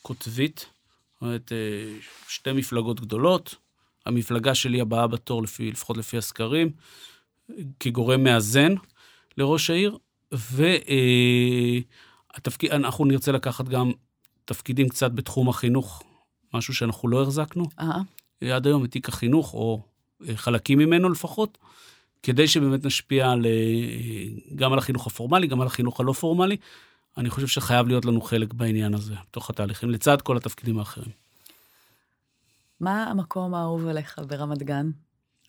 קוטבית, 0.02 0.58
זאת 0.58 1.22
אומרת, 1.22 1.52
שתי 2.28 2.52
מפלגות 2.52 3.00
גדולות, 3.00 3.54
המפלגה 4.06 4.54
שלי 4.54 4.80
הבאה 4.80 5.06
בתור, 5.06 5.42
לפי, 5.42 5.70
לפחות 5.70 5.96
לפי 5.96 6.18
הסקרים, 6.18 6.70
כגורם 7.80 8.24
מאזן 8.24 8.74
לראש 9.38 9.70
העיר, 9.70 9.98
והתפקיד, 12.32 12.70
אנחנו 12.70 13.04
נרצה 13.04 13.32
לקחת 13.32 13.68
גם 13.68 13.92
תפקידים 14.46 14.88
קצת 14.88 15.12
בתחום 15.12 15.48
החינוך, 15.48 16.02
משהו 16.54 16.74
שאנחנו 16.74 17.08
לא 17.08 17.22
החזקנו. 17.22 17.64
Uh-huh. 17.80 18.44
עד 18.54 18.66
היום 18.66 18.84
את 18.84 18.90
תיק 18.90 19.08
החינוך, 19.08 19.54
או 19.54 19.82
חלקים 20.34 20.78
ממנו 20.78 21.08
לפחות, 21.08 21.58
כדי 22.22 22.48
שבאמת 22.48 22.84
נשפיע 22.84 23.30
על, 23.30 23.46
גם 24.56 24.72
על 24.72 24.78
החינוך 24.78 25.06
הפורמלי, 25.06 25.46
גם 25.46 25.60
על 25.60 25.66
החינוך 25.66 26.00
הלא 26.00 26.12
פורמלי. 26.12 26.56
אני 27.18 27.30
חושב 27.30 27.46
שחייב 27.46 27.86
להיות 27.86 28.04
לנו 28.04 28.20
חלק 28.20 28.52
בעניין 28.54 28.94
הזה, 28.94 29.14
בתוך 29.30 29.50
התהליכים, 29.50 29.90
לצד 29.90 30.22
כל 30.22 30.36
התפקידים 30.36 30.78
האחרים. 30.78 31.10
מה 32.80 33.04
המקום 33.04 33.54
האהוב 33.54 33.86
עליך 33.86 34.18
ברמת 34.26 34.62
גן? 34.62 34.90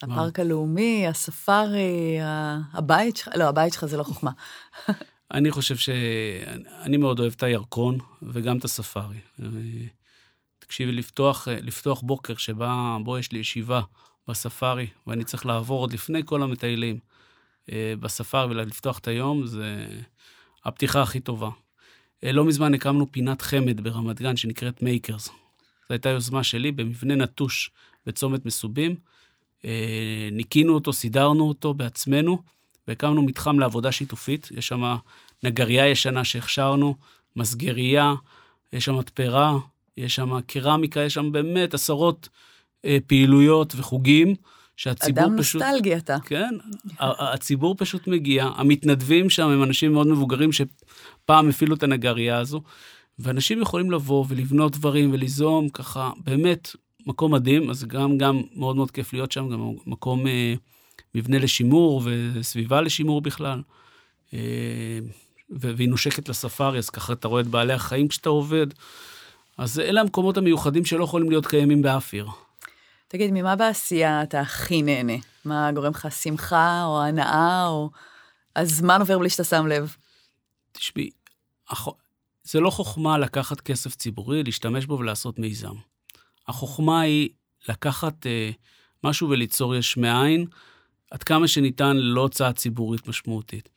הפארק 0.03 0.39
הלאומי, 0.39 1.07
הספארי, 1.07 2.17
הבית 2.73 3.17
שלך, 3.17 3.29
לא, 3.35 3.43
הבית 3.43 3.73
שלך 3.73 3.85
זה 3.85 3.97
לא 3.97 4.03
חוכמה. 4.03 4.31
אני 5.31 5.51
חושב 5.51 5.77
ש... 5.77 5.89
אני 6.81 6.97
מאוד 6.97 7.19
אוהב 7.19 7.33
את 7.35 7.43
הירקון 7.43 7.97
וגם 8.21 8.57
את 8.57 8.63
הספארי. 8.63 9.17
תקשיבי, 10.59 10.91
לפתוח, 10.91 11.47
לפתוח 11.47 12.01
בוקר 12.01 12.35
שבה, 12.35 12.97
בו 13.03 13.17
יש 13.17 13.31
לי 13.31 13.39
ישיבה 13.39 13.81
בספארי, 14.27 14.87
ואני 15.07 15.23
צריך 15.23 15.45
לעבור 15.45 15.79
עוד 15.79 15.93
לפני 15.93 16.21
כל 16.25 16.43
המטיילים 16.43 16.99
בספארי 17.71 18.49
ולפתוח 18.49 18.99
את 18.99 19.07
היום, 19.07 19.45
זה 19.45 19.87
הפתיחה 20.65 21.01
הכי 21.01 21.19
טובה. 21.19 21.49
לא 22.23 22.45
מזמן 22.45 22.73
הקמנו 22.73 23.11
פינת 23.11 23.41
חמד 23.41 23.81
ברמת 23.81 24.21
גן 24.21 24.37
שנקראת 24.37 24.81
Makers. 24.81 25.25
זו 25.25 25.33
הייתה 25.89 26.09
יוזמה 26.09 26.43
שלי 26.43 26.71
במבנה 26.71 27.15
נטוש 27.15 27.71
בצומת 28.05 28.45
מסובים. 28.45 28.95
ניקינו 30.31 30.73
אותו, 30.73 30.93
סידרנו 30.93 31.47
אותו 31.47 31.73
בעצמנו, 31.73 32.43
והקמנו 32.87 33.21
מתחם 33.21 33.59
לעבודה 33.59 33.91
שיתופית. 33.91 34.49
יש 34.51 34.67
שם 34.67 34.95
נגרייה 35.43 35.87
ישנה 35.87 36.23
שהכשרנו, 36.23 36.95
מסגרייה, 37.35 38.13
יש 38.73 38.85
שם 38.85 38.97
מתפרה, 38.97 39.57
יש 39.97 40.15
שם 40.15 40.41
קרמיקה, 40.41 40.99
יש 40.99 41.13
שם 41.13 41.31
באמת 41.31 41.73
עשרות 41.73 42.29
אה, 42.85 42.97
פעילויות 43.07 43.73
וחוגים. 43.77 44.35
שהציבור 44.77 45.23
אדם 45.23 45.37
פשוט... 45.37 45.61
אדם 45.61 45.71
נוסטלגי 45.71 45.97
אתה. 45.97 46.17
כן, 46.25 46.55
הציבור 46.99 47.75
פשוט 47.77 48.07
מגיע, 48.07 48.49
המתנדבים 48.55 49.29
שם 49.29 49.47
הם 49.47 49.63
אנשים 49.63 49.93
מאוד 49.93 50.07
מבוגרים 50.07 50.49
שפעם 50.51 51.49
הפעילו 51.49 51.75
את 51.75 51.83
הנגרייה 51.83 52.37
הזו, 52.37 52.61
ואנשים 53.19 53.61
יכולים 53.61 53.91
לבוא 53.91 54.25
ולבנות 54.27 54.71
דברים 54.71 55.13
וליזום 55.13 55.69
ככה, 55.69 56.11
באמת, 56.23 56.75
מקום 57.05 57.33
מדהים, 57.33 57.69
אז 57.69 57.85
גם, 57.85 58.17
גם 58.17 58.41
מאוד 58.55 58.75
מאוד 58.75 58.91
כיף 58.91 59.13
להיות 59.13 59.31
שם, 59.31 59.49
גם 59.49 59.71
מקום, 59.85 60.27
אה, 60.27 60.53
מבנה 61.17 61.39
לשימור 61.39 62.01
וסביבה 62.05 62.81
לשימור 62.81 63.21
בכלל. 63.21 63.61
אה, 64.33 64.99
והיא 65.49 65.89
נושקת 65.89 66.29
לספארי, 66.29 66.77
אז 66.77 66.89
ככה 66.89 67.13
אתה 67.13 67.27
רואה 67.27 67.41
את 67.41 67.47
בעלי 67.47 67.73
החיים 67.73 68.07
כשאתה 68.07 68.29
עובד. 68.29 68.67
אז 69.57 69.79
אלה 69.79 70.01
המקומות 70.01 70.37
המיוחדים 70.37 70.85
שלא 70.85 71.03
יכולים 71.03 71.29
להיות 71.29 71.45
קיימים 71.45 71.81
באף 71.81 72.13
עיר. 72.13 72.27
תגיד, 73.07 73.31
ממה 73.33 73.55
בעשייה 73.55 74.23
אתה 74.23 74.39
הכי 74.39 74.81
נהנה? 74.81 75.13
מה 75.45 75.71
גורם 75.71 75.91
לך 75.91 76.07
שמחה 76.11 76.83
או 76.85 77.01
הנאה, 77.01 77.67
או 77.67 77.89
הזמן 78.55 78.99
עובר 78.99 79.19
בלי 79.19 79.29
שאתה 79.29 79.43
שם 79.43 79.67
לב? 79.67 79.95
תשמעי, 80.71 81.09
זה 82.43 82.59
לא 82.59 82.69
חוכמה 82.69 83.17
לקחת 83.17 83.61
כסף 83.61 83.95
ציבורי, 83.95 84.43
להשתמש 84.43 84.85
בו 84.85 84.99
ולעשות 84.99 85.39
מיזם. 85.39 85.75
החוכמה 86.47 87.01
היא 87.01 87.29
לקחת 87.69 88.25
אה, 88.25 88.51
משהו 89.03 89.29
וליצור 89.29 89.75
יש 89.75 89.97
מאין, 89.97 90.45
עד 91.11 91.23
כמה 91.23 91.47
שניתן 91.47 91.97
ללא 91.97 92.21
הוצאה 92.21 92.53
ציבורית 92.53 93.07
משמעותית. 93.07 93.69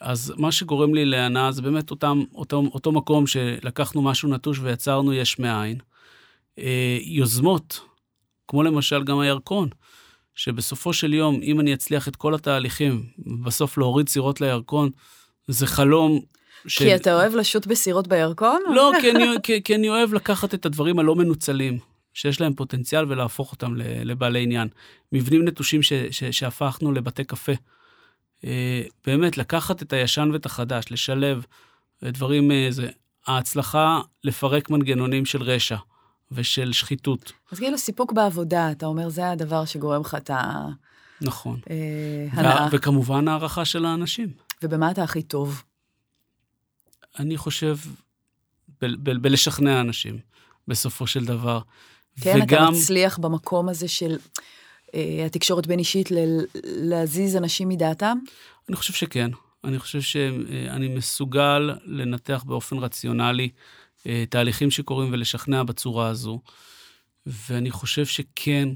אז 0.00 0.32
מה 0.36 0.52
שגורם 0.52 0.94
לי 0.94 1.04
להנאה 1.04 1.52
זה 1.52 1.62
באמת 1.62 1.90
אותם, 1.90 2.22
אותו, 2.34 2.62
אותו 2.74 2.92
מקום 2.92 3.26
שלקחנו 3.26 4.02
משהו 4.02 4.28
נטוש 4.28 4.58
ויצרנו 4.62 5.12
יש 5.12 5.38
מאין. 5.38 5.78
אה, 6.58 6.98
יוזמות, 7.00 7.80
כמו 8.48 8.62
למשל 8.62 9.04
גם 9.04 9.18
הירקון, 9.18 9.68
שבסופו 10.34 10.92
של 10.92 11.14
יום, 11.14 11.40
אם 11.42 11.60
אני 11.60 11.74
אצליח 11.74 12.08
את 12.08 12.16
כל 12.16 12.34
התהליכים, 12.34 13.06
בסוף 13.44 13.78
להוריד 13.78 14.08
סירות 14.08 14.40
לירקון, 14.40 14.90
זה 15.48 15.66
חלום 15.66 16.20
ש... 16.66 16.78
כי 16.78 16.94
אתה 16.94 17.14
אוהב 17.14 17.34
לשוט 17.34 17.66
בסירות 17.66 18.08
בירקון? 18.08 18.62
לא, 18.74 18.92
כי 19.00 19.10
אני, 19.10 19.24
כי, 19.42 19.62
כי 19.62 19.74
אני 19.74 19.88
אוהב 19.88 20.14
לקחת 20.14 20.54
את 20.54 20.66
הדברים 20.66 20.98
הלא 20.98 21.14
מנוצלים, 21.14 21.78
שיש 22.14 22.40
להם 22.40 22.54
פוטנציאל, 22.54 23.04
ולהפוך 23.08 23.52
אותם 23.52 23.74
לבעלי 23.76 24.42
עניין. 24.42 24.68
מבנים 25.12 25.44
נטושים 25.44 25.82
ש, 25.82 25.92
ש, 25.92 26.24
שהפכנו 26.24 26.92
לבתי 26.92 27.24
קפה. 27.24 27.52
אה, 28.44 28.82
באמת, 29.06 29.38
לקחת 29.38 29.82
את 29.82 29.92
הישן 29.92 30.30
ואת 30.32 30.46
החדש, 30.46 30.84
לשלב 30.90 31.44
דברים, 32.02 32.50
אה, 32.50 32.66
זה, 32.70 32.88
ההצלחה 33.26 34.00
לפרק 34.24 34.70
מנגנונים 34.70 35.24
של 35.26 35.42
רשע 35.42 35.76
ושל 36.32 36.72
שחיתות. 36.72 37.32
אז 37.52 37.58
כאילו 37.58 37.78
סיפוק 37.78 38.12
בעבודה, 38.12 38.70
אתה 38.70 38.86
אומר, 38.86 39.08
זה 39.08 39.30
הדבר 39.30 39.64
שגורם 39.64 40.00
לך 40.00 40.14
את 40.14 40.30
ה... 40.30 40.68
נכון. 41.20 41.60
אה, 41.70 42.26
הנאה. 42.30 42.68
וכמובן 42.72 43.28
הערכה 43.28 43.64
של 43.64 43.84
האנשים. 43.84 44.28
ובמה 44.62 44.90
אתה 44.90 45.02
הכי 45.02 45.22
טוב? 45.22 45.62
אני 47.18 47.36
חושב, 47.36 47.76
בלשכנע 48.80 49.80
אנשים, 49.80 50.18
בסופו 50.68 51.06
של 51.06 51.24
דבר. 51.24 51.60
כן, 52.20 52.38
וגם... 52.42 52.64
אתה 52.64 52.70
מצליח 52.70 53.18
במקום 53.18 53.68
הזה 53.68 53.88
של 53.88 54.16
אה, 54.94 55.22
התקשורת 55.26 55.66
בין 55.66 55.78
אישית 55.78 56.10
ל- 56.10 56.44
להזיז 56.64 57.36
אנשים 57.36 57.68
מדעתם? 57.68 58.18
אני 58.68 58.76
חושב 58.76 58.92
שכן. 58.92 59.30
אני 59.64 59.78
חושב 59.78 60.00
שאני 60.00 60.88
מסוגל 60.88 61.70
לנתח 61.84 62.44
באופן 62.46 62.78
רציונלי 62.78 63.48
אה, 64.06 64.24
תהליכים 64.30 64.70
שקורים 64.70 65.12
ולשכנע 65.12 65.62
בצורה 65.62 66.08
הזו. 66.08 66.40
ואני 67.26 67.70
חושב 67.70 68.06
שכן, 68.06 68.68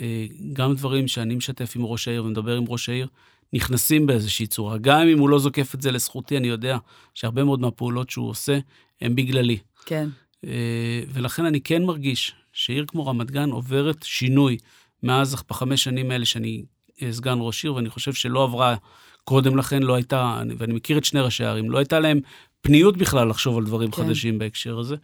אה, 0.00 0.26
גם 0.52 0.74
דברים 0.74 1.08
שאני 1.08 1.34
משתף 1.34 1.72
עם 1.76 1.84
ראש 1.84 2.08
העיר 2.08 2.24
ומדבר 2.24 2.56
עם 2.56 2.64
ראש 2.68 2.88
העיר, 2.88 3.08
נכנסים 3.52 4.06
באיזושהי 4.06 4.46
צורה. 4.46 4.78
גם 4.78 5.08
אם 5.08 5.18
הוא 5.18 5.28
לא 5.28 5.38
זוקף 5.38 5.74
את 5.74 5.82
זה 5.82 5.90
לזכותי, 5.92 6.36
אני 6.36 6.48
יודע 6.48 6.78
שהרבה 7.14 7.44
מאוד 7.44 7.60
מהפעולות 7.60 8.10
שהוא 8.10 8.28
עושה 8.30 8.58
הם 9.00 9.14
בגללי. 9.14 9.58
כן. 9.86 10.08
אה, 10.46 11.00
ולכן 11.12 11.44
אני 11.44 11.60
כן 11.60 11.82
מרגיש 11.82 12.34
שעיר 12.52 12.84
כמו 12.88 13.06
רמת 13.06 13.30
גן 13.30 13.50
עוברת 13.50 14.02
שינוי 14.02 14.56
מאז 15.02 15.42
בחמש 15.48 15.84
שנים 15.84 16.10
האלה 16.10 16.24
שאני 16.24 16.62
אה, 17.02 17.12
סגן 17.12 17.38
ראש 17.40 17.64
עיר, 17.64 17.74
ואני 17.74 17.90
חושב 17.90 18.12
שלא 18.12 18.44
עברה 18.44 18.76
קודם 19.24 19.56
לכן, 19.56 19.82
לא 19.82 19.94
הייתה, 19.94 20.42
ואני 20.58 20.72
מכיר 20.72 20.98
את 20.98 21.04
שני 21.04 21.20
ראשי 21.20 21.44
הערים, 21.44 21.70
לא 21.70 21.78
הייתה 21.78 22.00
להם 22.00 22.20
פניות 22.60 22.96
בכלל 22.96 23.28
לחשוב 23.28 23.58
על 23.58 23.64
דברים 23.64 23.90
כן. 23.90 24.02
חדשים 24.02 24.38
בהקשר 24.38 24.78
הזה. 24.78 24.96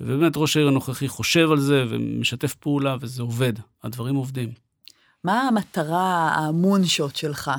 ובאמת 0.00 0.32
ראש 0.36 0.56
העיר 0.56 0.68
הנוכחי 0.68 1.08
חושב 1.08 1.50
על 1.50 1.60
זה 1.60 1.84
ומשתף 1.88 2.54
פעולה, 2.54 2.96
וזה 3.00 3.22
עובד, 3.22 3.52
הדברים 3.84 4.14
עובדים. 4.14 4.52
מה 5.24 5.42
המטרה, 5.42 6.34
המונשוט 6.34 7.16
שלך? 7.16 7.50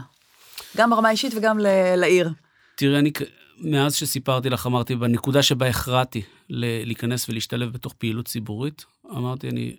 גם 0.77 0.89
ברמה 0.89 1.07
האישית 1.07 1.33
וגם 1.35 1.57
לעיר. 1.97 2.29
תראה, 2.75 2.99
אני, 2.99 3.11
מאז 3.57 3.95
שסיפרתי 3.95 4.49
לך, 4.49 4.67
אמרתי, 4.67 4.95
בנקודה 4.95 5.43
שבה 5.43 5.67
הכרעתי 5.67 6.21
להיכנס 6.49 7.29
ולהשתלב 7.29 7.73
בתוך 7.73 7.93
פעילות 7.93 8.27
ציבורית, 8.27 8.85
אמרתי, 9.11 9.49
אני, 9.49 9.75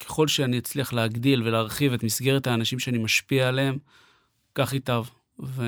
ככל 0.00 0.28
שאני 0.28 0.58
אצליח 0.58 0.92
להגדיל 0.92 1.42
ולהרחיב 1.42 1.92
את 1.92 2.02
מסגרת 2.02 2.46
האנשים 2.46 2.78
שאני 2.78 2.98
משפיע 2.98 3.48
עליהם, 3.48 3.78
כך 4.54 4.72
ייטב. 4.72 5.04
ו... 5.42 5.62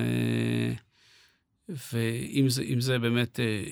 ואם 1.93 2.49
זה, 2.49 2.65
זה 2.79 2.99
באמת 2.99 3.41
אה, 3.41 3.63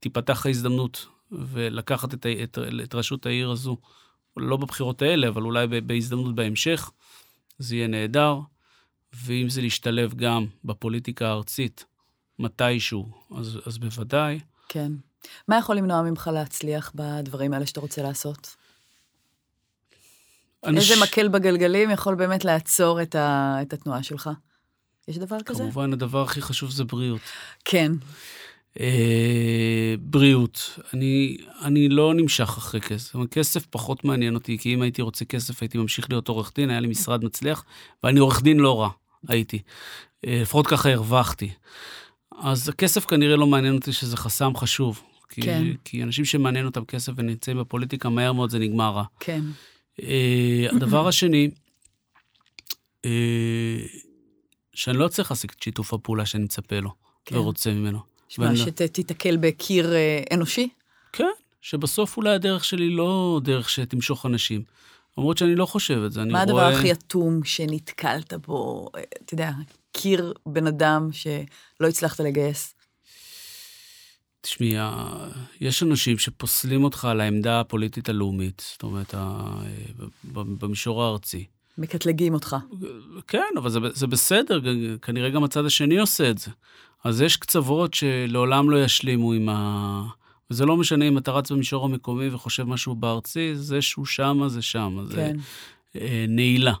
תיפתח 0.00 0.46
ההזדמנות 0.46 1.06
ולקחת 1.32 2.14
את, 2.14 2.26
את, 2.26 2.58
את 2.82 2.94
ראשות 2.94 3.26
העיר 3.26 3.50
הזו, 3.50 3.76
לא 4.36 4.56
בבחירות 4.56 5.02
האלה, 5.02 5.28
אבל 5.28 5.42
אולי 5.42 5.66
בהזדמנות 5.66 6.34
בהמשך, 6.34 6.90
זה 7.58 7.76
יהיה 7.76 7.86
נהדר, 7.88 8.38
ואם 9.12 9.48
זה 9.48 9.60
להשתלב 9.60 10.14
גם 10.14 10.46
בפוליטיקה 10.64 11.28
הארצית 11.28 11.84
מתישהו, 12.38 13.08
אז, 13.36 13.58
אז 13.66 13.78
בוודאי. 13.78 14.38
כן. 14.68 14.92
מה 15.48 15.58
יכול 15.58 15.76
למנוע 15.76 16.02
ממך 16.02 16.30
להצליח 16.34 16.92
בדברים 16.94 17.52
האלה 17.52 17.66
שאתה 17.66 17.80
רוצה 17.80 18.02
לעשות? 18.02 18.56
אנש... 20.66 20.90
איזה 20.90 21.02
מקל 21.02 21.28
בגלגלים 21.28 21.90
יכול 21.90 22.14
באמת 22.14 22.44
לעצור 22.44 23.02
את, 23.02 23.14
ה... 23.14 23.58
את 23.62 23.72
התנועה 23.72 24.02
שלך? 24.02 24.30
יש 25.08 25.18
דבר 25.18 25.42
כזה? 25.44 25.62
כמובן, 25.62 25.92
הדבר 25.92 26.22
הכי 26.22 26.42
חשוב 26.42 26.70
זה 26.70 26.84
בריאות. 26.84 27.20
כן. 27.64 27.92
אה, 28.80 29.94
בריאות. 30.00 30.78
אני, 30.94 31.36
אני 31.62 31.88
לא 31.88 32.14
נמשך 32.14 32.54
אחרי 32.58 32.80
כסף. 32.80 33.16
כסף 33.30 33.66
פחות 33.66 34.04
מעניין 34.04 34.34
אותי, 34.34 34.58
כי 34.58 34.74
אם 34.74 34.82
הייתי 34.82 35.02
רוצה 35.02 35.24
כסף, 35.24 35.62
הייתי 35.62 35.78
ממשיך 35.78 36.06
להיות 36.10 36.28
עורך 36.28 36.52
דין, 36.54 36.70
היה 36.70 36.80
לי 36.80 36.88
משרד 36.88 37.24
מצליח, 37.24 37.64
ואני 38.04 38.20
עורך 38.20 38.42
דין 38.42 38.58
לא 38.58 38.80
רע, 38.80 38.90
הייתי. 39.28 39.62
אה, 40.26 40.38
לפחות 40.42 40.66
ככה 40.66 40.92
הרווחתי. 40.92 41.50
אז 42.40 42.68
הכסף 42.68 43.04
כנראה 43.04 43.36
לא 43.36 43.46
מעניין 43.46 43.74
אותי 43.74 43.92
שזה 43.92 44.16
חסם 44.16 44.56
חשוב. 44.56 45.02
כי, 45.28 45.42
כן. 45.42 45.64
כי 45.84 46.02
אנשים 46.02 46.24
שמעניין 46.24 46.66
אותם 46.66 46.84
כסף 46.84 47.12
ונמצאים 47.16 47.58
בפוליטיקה, 47.58 48.08
מהר 48.08 48.32
מאוד 48.32 48.50
זה 48.50 48.58
נגמר 48.58 48.90
רע. 48.90 49.04
כן. 49.20 49.40
אה, 50.02 50.66
הדבר 50.72 51.08
השני, 51.08 51.50
אה, 53.04 53.10
שאני 54.74 54.98
לא 54.98 55.08
צריך 55.08 55.30
להשיג 55.30 55.50
את 55.56 55.62
שיתוף 55.62 55.94
הפעולה 55.94 56.26
שאני 56.26 56.44
מצפה 56.44 56.80
לו 56.80 56.90
כן. 57.24 57.36
ורוצה 57.36 57.72
ממנו. 57.72 57.98
שמע, 58.28 58.56
שתיתקל 58.56 59.36
בקיר 59.36 59.94
אה, 59.94 60.22
אנושי? 60.32 60.68
כן, 61.12 61.30
שבסוף 61.60 62.16
אולי 62.16 62.30
הדרך 62.30 62.64
שלי 62.64 62.90
לא 62.90 63.40
דרך 63.44 63.70
שתמשוך 63.70 64.26
אנשים. 64.26 64.62
למרות 65.18 65.38
שאני 65.38 65.54
לא 65.54 65.66
חושב 65.66 66.02
את 66.06 66.12
זה, 66.12 66.22
אני 66.22 66.32
רואה... 66.32 66.44
מה 66.44 66.50
הדבר 66.50 66.78
הכי 66.78 66.92
אטום 66.92 67.44
שנתקלת 67.44 68.34
בו? 68.46 68.88
אתה 69.24 69.34
יודע, 69.34 69.50
קיר 70.00 70.32
בן 70.46 70.66
אדם 70.66 71.08
שלא 71.12 71.88
הצלחת 71.88 72.20
לגייס? 72.20 72.74
תשמעי, 74.40 74.74
יש 75.60 75.82
אנשים 75.82 76.18
שפוסלים 76.18 76.84
אותך 76.84 77.04
על 77.04 77.20
העמדה 77.20 77.60
הפוליטית 77.60 78.08
הלאומית, 78.08 78.62
זאת 78.72 78.82
אומרת, 78.82 79.14
במישור 80.34 81.02
הארצי. 81.02 81.44
מקטלגים 81.78 82.34
אותך. 82.34 82.56
כן, 83.26 83.54
אבל 83.56 83.70
זה, 83.70 83.78
זה 83.92 84.06
בסדר, 84.06 84.60
כנראה 85.02 85.30
גם 85.30 85.44
הצד 85.44 85.64
השני 85.64 85.98
עושה 85.98 86.30
את 86.30 86.38
זה. 86.38 86.50
אז 87.04 87.20
יש 87.20 87.36
קצוות 87.36 87.94
שלעולם 87.94 88.70
לא 88.70 88.84
ישלימו 88.84 89.32
עם 89.32 89.48
ה... 89.48 90.02
וזה 90.50 90.66
לא 90.66 90.76
משנה 90.76 91.08
אם 91.08 91.18
אתה 91.18 91.30
רץ 91.30 91.52
במישור 91.52 91.84
המקומי 91.84 92.28
וחושב 92.28 92.64
משהו 92.64 92.94
בארצי, 92.94 93.56
זה 93.56 93.82
שהוא 93.82 94.06
שמה, 94.06 94.48
זה 94.48 94.62
שמה. 94.62 95.02
כן. 95.02 95.36
זה 95.94 96.00
אה, 96.00 96.24
נעילה. 96.28 96.74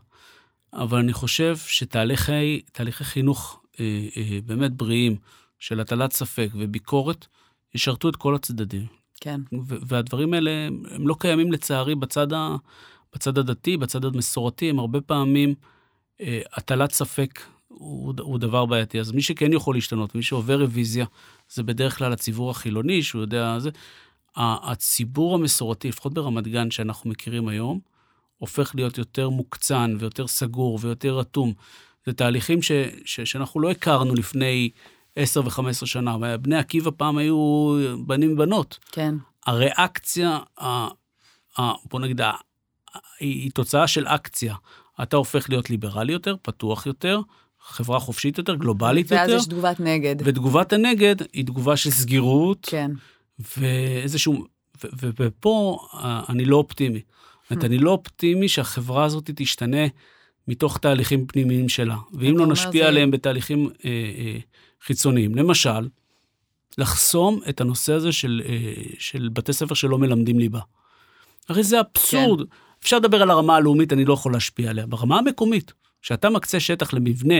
אבל 0.72 0.98
אני 0.98 1.12
חושב 1.12 1.56
שתהליכי 1.56 2.62
חינוך 2.90 3.62
אה, 3.80 4.08
אה, 4.16 4.38
באמת 4.46 4.72
בריאים, 4.72 5.16
של 5.58 5.80
הטלת 5.80 6.12
ספק 6.12 6.48
וביקורת, 6.54 7.26
ישרתו 7.74 8.08
את 8.08 8.16
כל 8.16 8.34
הצדדים. 8.34 8.86
כן. 9.20 9.40
והדברים 9.68 10.34
האלה, 10.34 10.50
הם 10.90 11.08
לא 11.08 11.16
קיימים 11.18 11.52
לצערי 11.52 11.94
בצד, 11.94 12.32
ה, 12.32 12.56
בצד 13.14 13.38
הדתי, 13.38 13.76
בצד 13.76 14.04
המסורתי, 14.04 14.70
הם 14.70 14.78
הרבה 14.78 15.00
פעמים 15.00 15.54
אה, 16.20 16.40
הטלת 16.52 16.92
ספק 16.92 17.40
הוא, 17.68 18.14
הוא 18.20 18.38
דבר 18.38 18.66
בעייתי. 18.66 19.00
אז 19.00 19.12
מי 19.12 19.22
שכן 19.22 19.52
יכול 19.52 19.74
להשתנות, 19.74 20.14
מי 20.14 20.22
שעובר 20.22 20.60
רוויזיה, 20.60 21.06
זה 21.48 21.62
בדרך 21.62 21.98
כלל 21.98 22.12
הציבור 22.12 22.50
החילוני, 22.50 23.02
שהוא 23.02 23.20
יודע, 23.20 23.58
זה... 23.58 23.70
הציבור 24.36 25.34
המסורתי, 25.34 25.88
לפחות 25.88 26.14
ברמת 26.14 26.48
גן 26.48 26.70
שאנחנו 26.70 27.10
מכירים 27.10 27.48
היום, 27.48 27.80
הופך 28.38 28.74
להיות 28.74 28.98
יותר 28.98 29.28
מוקצן 29.28 29.96
ויותר 29.98 30.26
סגור 30.26 30.78
ויותר 30.82 31.20
אטום. 31.20 31.52
זה 32.06 32.12
תהליכים 32.12 32.62
ש, 32.62 32.72
ש, 33.04 33.20
שאנחנו 33.20 33.60
לא 33.60 33.70
הכרנו 33.70 34.14
לפני 34.14 34.70
10 35.16 35.40
ו-15 35.44 35.86
שנה. 35.86 36.36
בני 36.36 36.56
עקיבא 36.56 36.90
פעם 36.96 37.18
היו 37.18 37.72
בנים 38.06 38.32
ובנות. 38.32 38.78
כן. 38.92 39.14
הריאקציה, 39.46 40.38
ה, 40.60 40.66
ה, 41.58 41.72
בוא 41.90 42.00
נגיד, 42.00 42.20
ה, 42.20 42.32
היא 43.20 43.50
תוצאה 43.54 43.86
של 43.86 44.06
אקציה. 44.06 44.54
אתה 45.02 45.16
הופך 45.16 45.50
להיות 45.50 45.70
ליברלי 45.70 46.12
יותר, 46.12 46.34
פתוח 46.42 46.86
יותר, 46.86 47.20
חברה 47.60 48.00
חופשית 48.00 48.38
יותר, 48.38 48.54
גלובלית 48.54 49.12
ואז 49.12 49.20
יותר. 49.20 49.32
ואז 49.32 49.42
יש 49.42 49.48
תגובת 49.48 49.80
נגד. 49.80 50.16
ותגובת 50.24 50.72
הנגד 50.72 51.16
היא 51.32 51.44
תגובה 51.44 51.76
של 51.76 51.90
סגירות. 51.90 52.68
כן. 52.70 52.90
ואיזשהו, 53.58 54.44
ופה 55.02 55.78
אני 56.28 56.44
לא 56.44 56.56
אופטימי. 56.56 57.00
זאת 57.48 57.56
אומרת. 57.56 57.64
אני 57.64 57.78
לא 57.78 57.90
אופטימי 57.90 58.48
שהחברה 58.48 59.04
הזאת 59.04 59.30
תשתנה 59.34 59.86
מתוך 60.48 60.78
תהליכים 60.78 61.26
פנימיים 61.26 61.68
שלה. 61.68 61.96
ואם 62.12 62.38
לא 62.38 62.46
נשפיע 62.46 62.82
זה... 62.82 62.88
עליהם 62.88 63.10
בתהליכים 63.10 63.70
אה, 63.84 63.90
אה, 63.90 64.38
חיצוניים, 64.82 65.34
למשל, 65.34 65.88
לחסום 66.78 67.40
את 67.48 67.60
הנושא 67.60 67.92
הזה 67.92 68.12
של, 68.12 68.42
אה, 68.48 68.82
של 68.98 69.28
בתי 69.32 69.52
ספר 69.52 69.74
שלא 69.74 69.98
מלמדים 69.98 70.38
ליבה. 70.38 70.60
הרי 71.48 71.62
זה 71.62 71.80
אבסורד. 71.80 72.40
כן. 72.40 72.54
אפשר 72.82 72.96
לדבר 72.96 73.22
על 73.22 73.30
הרמה 73.30 73.56
הלאומית, 73.56 73.92
אני 73.92 74.04
לא 74.04 74.14
יכול 74.14 74.32
להשפיע 74.32 74.70
עליה. 74.70 74.86
ברמה 74.86 75.18
המקומית, 75.18 75.72
כשאתה 76.02 76.30
מקצה 76.30 76.60
שטח 76.60 76.92
למבנה, 76.92 77.34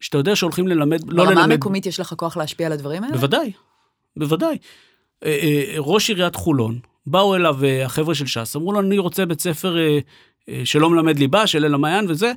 שאתה 0.00 0.18
יודע 0.18 0.36
שהולכים 0.36 0.68
ללמד, 0.68 1.00
לא 1.06 1.24
ללמד... 1.24 1.34
ברמה 1.34 1.44
המקומית 1.44 1.86
יש 1.86 2.00
לך 2.00 2.14
כוח 2.16 2.36
להשפיע 2.36 2.66
על 2.66 2.72
הדברים 2.72 3.04
האלה? 3.04 3.14
בוודאי, 3.14 3.52
בוודאי. 4.16 4.58
אה, 5.24 5.38
אה, 5.42 5.74
ראש 5.78 6.08
עיריית 6.08 6.36
חולון, 6.36 6.78
באו 7.06 7.34
אליו 7.34 7.64
אה, 7.64 7.84
החבר'ה 7.86 8.14
של 8.14 8.26
ש"ס, 8.26 8.56
אמרו 8.56 8.72
לו, 8.72 8.80
אני 8.80 8.98
רוצה 8.98 9.26
בית 9.26 9.40
ספר 9.40 9.76
שלא 10.64 10.90
מלמד 10.90 11.18
ליבה, 11.18 11.46
של 11.46 11.64
אל 11.64 11.74
המעיין 11.74 12.06
וזה. 12.08 12.32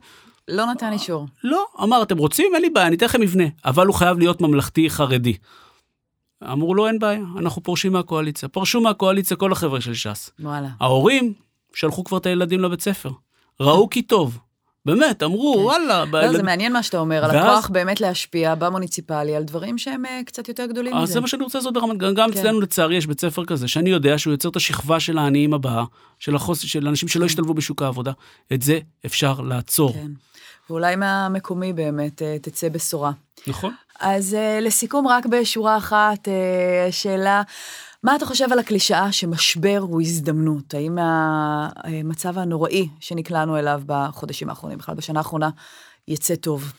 לא 0.48 0.66
נתן 0.66 0.94
אישור. 0.94 1.26
לא, 1.44 1.66
אמר, 1.84 2.04
אתם 2.04 2.18
רוצים? 2.18 2.52
אין 2.56 2.62
לי 2.62 2.70
בעיה, 2.70 2.88
אני 2.88 2.96
אתן 2.96 3.06
לכם 3.06 3.22
מבנה, 3.22 3.44
אבל 3.66 3.88
הוא 3.88 3.96
חייב 3.96 4.20
להיות 4.20 4.42
ממלכתי 4.42 4.90
חרדי. 4.90 5.38
אמרו 6.44 6.76
לו, 6.76 6.88
אין 6.88 7.00
בעיה, 7.00 7.20
אנחנו 7.38 7.64
פורשים 7.64 7.94
מהקואליציה. 7.94 8.50
פרשו 8.50 8.82
מהקואליציה 8.82 9.38
כל 9.38 9.52
החבר'ה 9.52 9.82
של 9.82 9.94
ש"ס. 9.94 10.32
וואלה. 10.40 10.68
ההורים 10.80 11.34
שלחו 11.74 12.04
כבר 12.04 12.18
את 12.18 12.26
הילדים 12.26 12.60
לבית 12.60 12.82
ספר. 12.82 13.12
ראו 13.60 13.90
כי 13.90 14.02
טוב. 14.02 14.40
באמת, 14.88 15.24
אמרו, 15.24 15.54
כן. 15.54 15.64
וואלה. 15.64 16.06
לא, 16.06 16.12
בילד... 16.12 16.36
זה 16.36 16.44
מעניין 16.44 16.74
מה 16.74 16.84
שאתה 16.84 16.98
אומר, 16.98 17.20
ואז... 17.22 17.32
על 17.32 17.38
הכוח 17.38 17.70
באמת 17.70 18.02
להשפיע 18.02 18.56
במוניציפלי 18.56 19.36
על 19.36 19.44
דברים 19.44 19.78
שהם 19.78 20.06
uh, 20.06 20.24
קצת 20.26 20.48
יותר 20.48 20.66
גדולים 20.66 20.94
מזה. 20.96 21.04
אז 21.04 21.10
זה 21.10 21.20
מה 21.20 21.28
שאני 21.28 21.44
רוצה 21.44 21.58
לעשות 21.58 21.74
ברמת 21.74 21.98
גן. 21.98 22.14
גם 22.14 22.32
כן. 22.32 22.40
אצלנו 22.40 22.62
לצערי 22.62 22.96
יש 22.96 23.08
בית 23.08 23.22
ספר 23.22 23.46
כזה, 23.46 23.68
שאני 23.68 23.90
יודע 23.90 24.18
שהוא 24.18 24.32
יוצר 24.32 24.50
את 24.50 24.56
השכבה 24.56 25.00
של 25.00 25.18
העניים 25.18 25.54
הבאה, 25.54 25.84
של, 26.20 26.36
החוס... 26.36 26.60
של 26.60 26.88
אנשים 26.88 27.10
שלא 27.10 27.22
כן. 27.22 27.26
השתלבו 27.26 27.54
בשוק 27.54 27.82
העבודה. 27.82 28.12
את 28.54 28.62
זה 28.62 28.80
אפשר 29.06 29.42
לעצור. 29.42 29.94
כן. 29.94 30.12
ואולי 30.70 30.96
מהמקומי 30.96 31.74
באמת 31.74 32.22
uh, 32.22 32.26
תצא 32.42 32.70
בשורה. 32.70 33.12
נכון. 33.48 33.74
אז 34.00 34.34
uh, 34.40 34.64
לסיכום, 34.64 35.08
רק 35.08 35.26
בשורה 35.26 35.78
אחת, 35.78 36.28
uh, 36.28 36.92
שאלה, 36.92 37.42
מה 38.08 38.16
אתה 38.16 38.26
חושב 38.26 38.48
על 38.52 38.60
הקלישאה 38.60 39.12
שמשבר 39.12 39.78
הוא 39.82 40.02
הזדמנות? 40.02 40.74
האם 40.74 40.98
המצב 41.00 42.38
הנוראי 42.38 42.88
שנקלענו 43.00 43.58
אליו 43.58 43.82
בחודשים 43.86 44.50
האחרונים, 44.50 44.78
בכלל 44.78 44.96
בשנה 44.96 45.20
האחרונה, 45.20 45.50
יצא 46.08 46.36
טוב? 46.36 46.74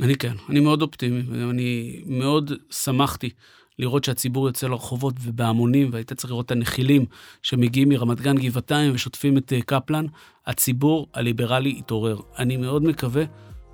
אני 0.00 0.16
כן, 0.16 0.32
אני 0.48 0.60
מאוד 0.60 0.82
אופטימי, 0.82 1.22
אני 1.50 2.02
מאוד 2.06 2.52
שמחתי 2.70 3.30
לראות 3.78 4.04
שהציבור 4.04 4.46
יוצא 4.46 4.66
לרחובות 4.66 5.14
ובהמונים, 5.22 5.88
והיית 5.92 6.12
צריך 6.12 6.30
לראות 6.30 6.46
את 6.46 6.50
הנחילים 6.50 7.06
שמגיעים 7.42 7.88
מרמת 7.88 8.20
גן 8.20 8.36
גבעתיים 8.36 8.94
ושוטפים 8.94 9.38
את 9.38 9.52
קפלן. 9.66 10.06
הציבור 10.46 11.06
הליברלי 11.14 11.74
התעורר. 11.78 12.20
אני 12.38 12.56
מאוד 12.56 12.82
מקווה 12.82 13.24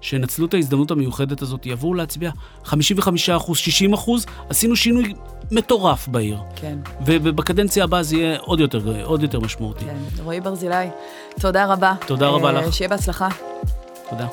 שינצלו 0.01 0.47
את 0.47 0.55
ההזדמנות 0.55 0.91
המיוחדת 0.91 1.43
הזאת, 1.43 1.67
יבואו 1.67 1.95
להצביע 1.95 2.31
55 2.65 3.31
אחוז, 3.31 3.59
60 3.59 3.93
אחוז, 3.93 4.27
עשינו 4.49 4.77
שינוי 4.77 5.15
מטורף 5.51 6.09
בעיר. 6.09 6.39
כן. 6.57 6.79
ובקדנציה 7.07 7.85
הבאה 7.85 8.03
זה 8.03 8.17
יהיה 8.17 8.39
עוד 8.39 8.61
יותר, 8.61 9.05
עוד 9.05 9.23
יותר 9.23 9.41
משמעותי. 9.41 9.85
כן. 9.85 10.23
רועי 10.23 10.41
ברזילי, 10.41 10.89
תודה 11.41 11.67
רבה. 11.67 11.95
תודה 12.07 12.29
רבה 12.29 12.53
לך. 12.53 12.73
שיהיה 12.73 12.89
בהצלחה. 12.89 13.29
תודה. 14.11 14.27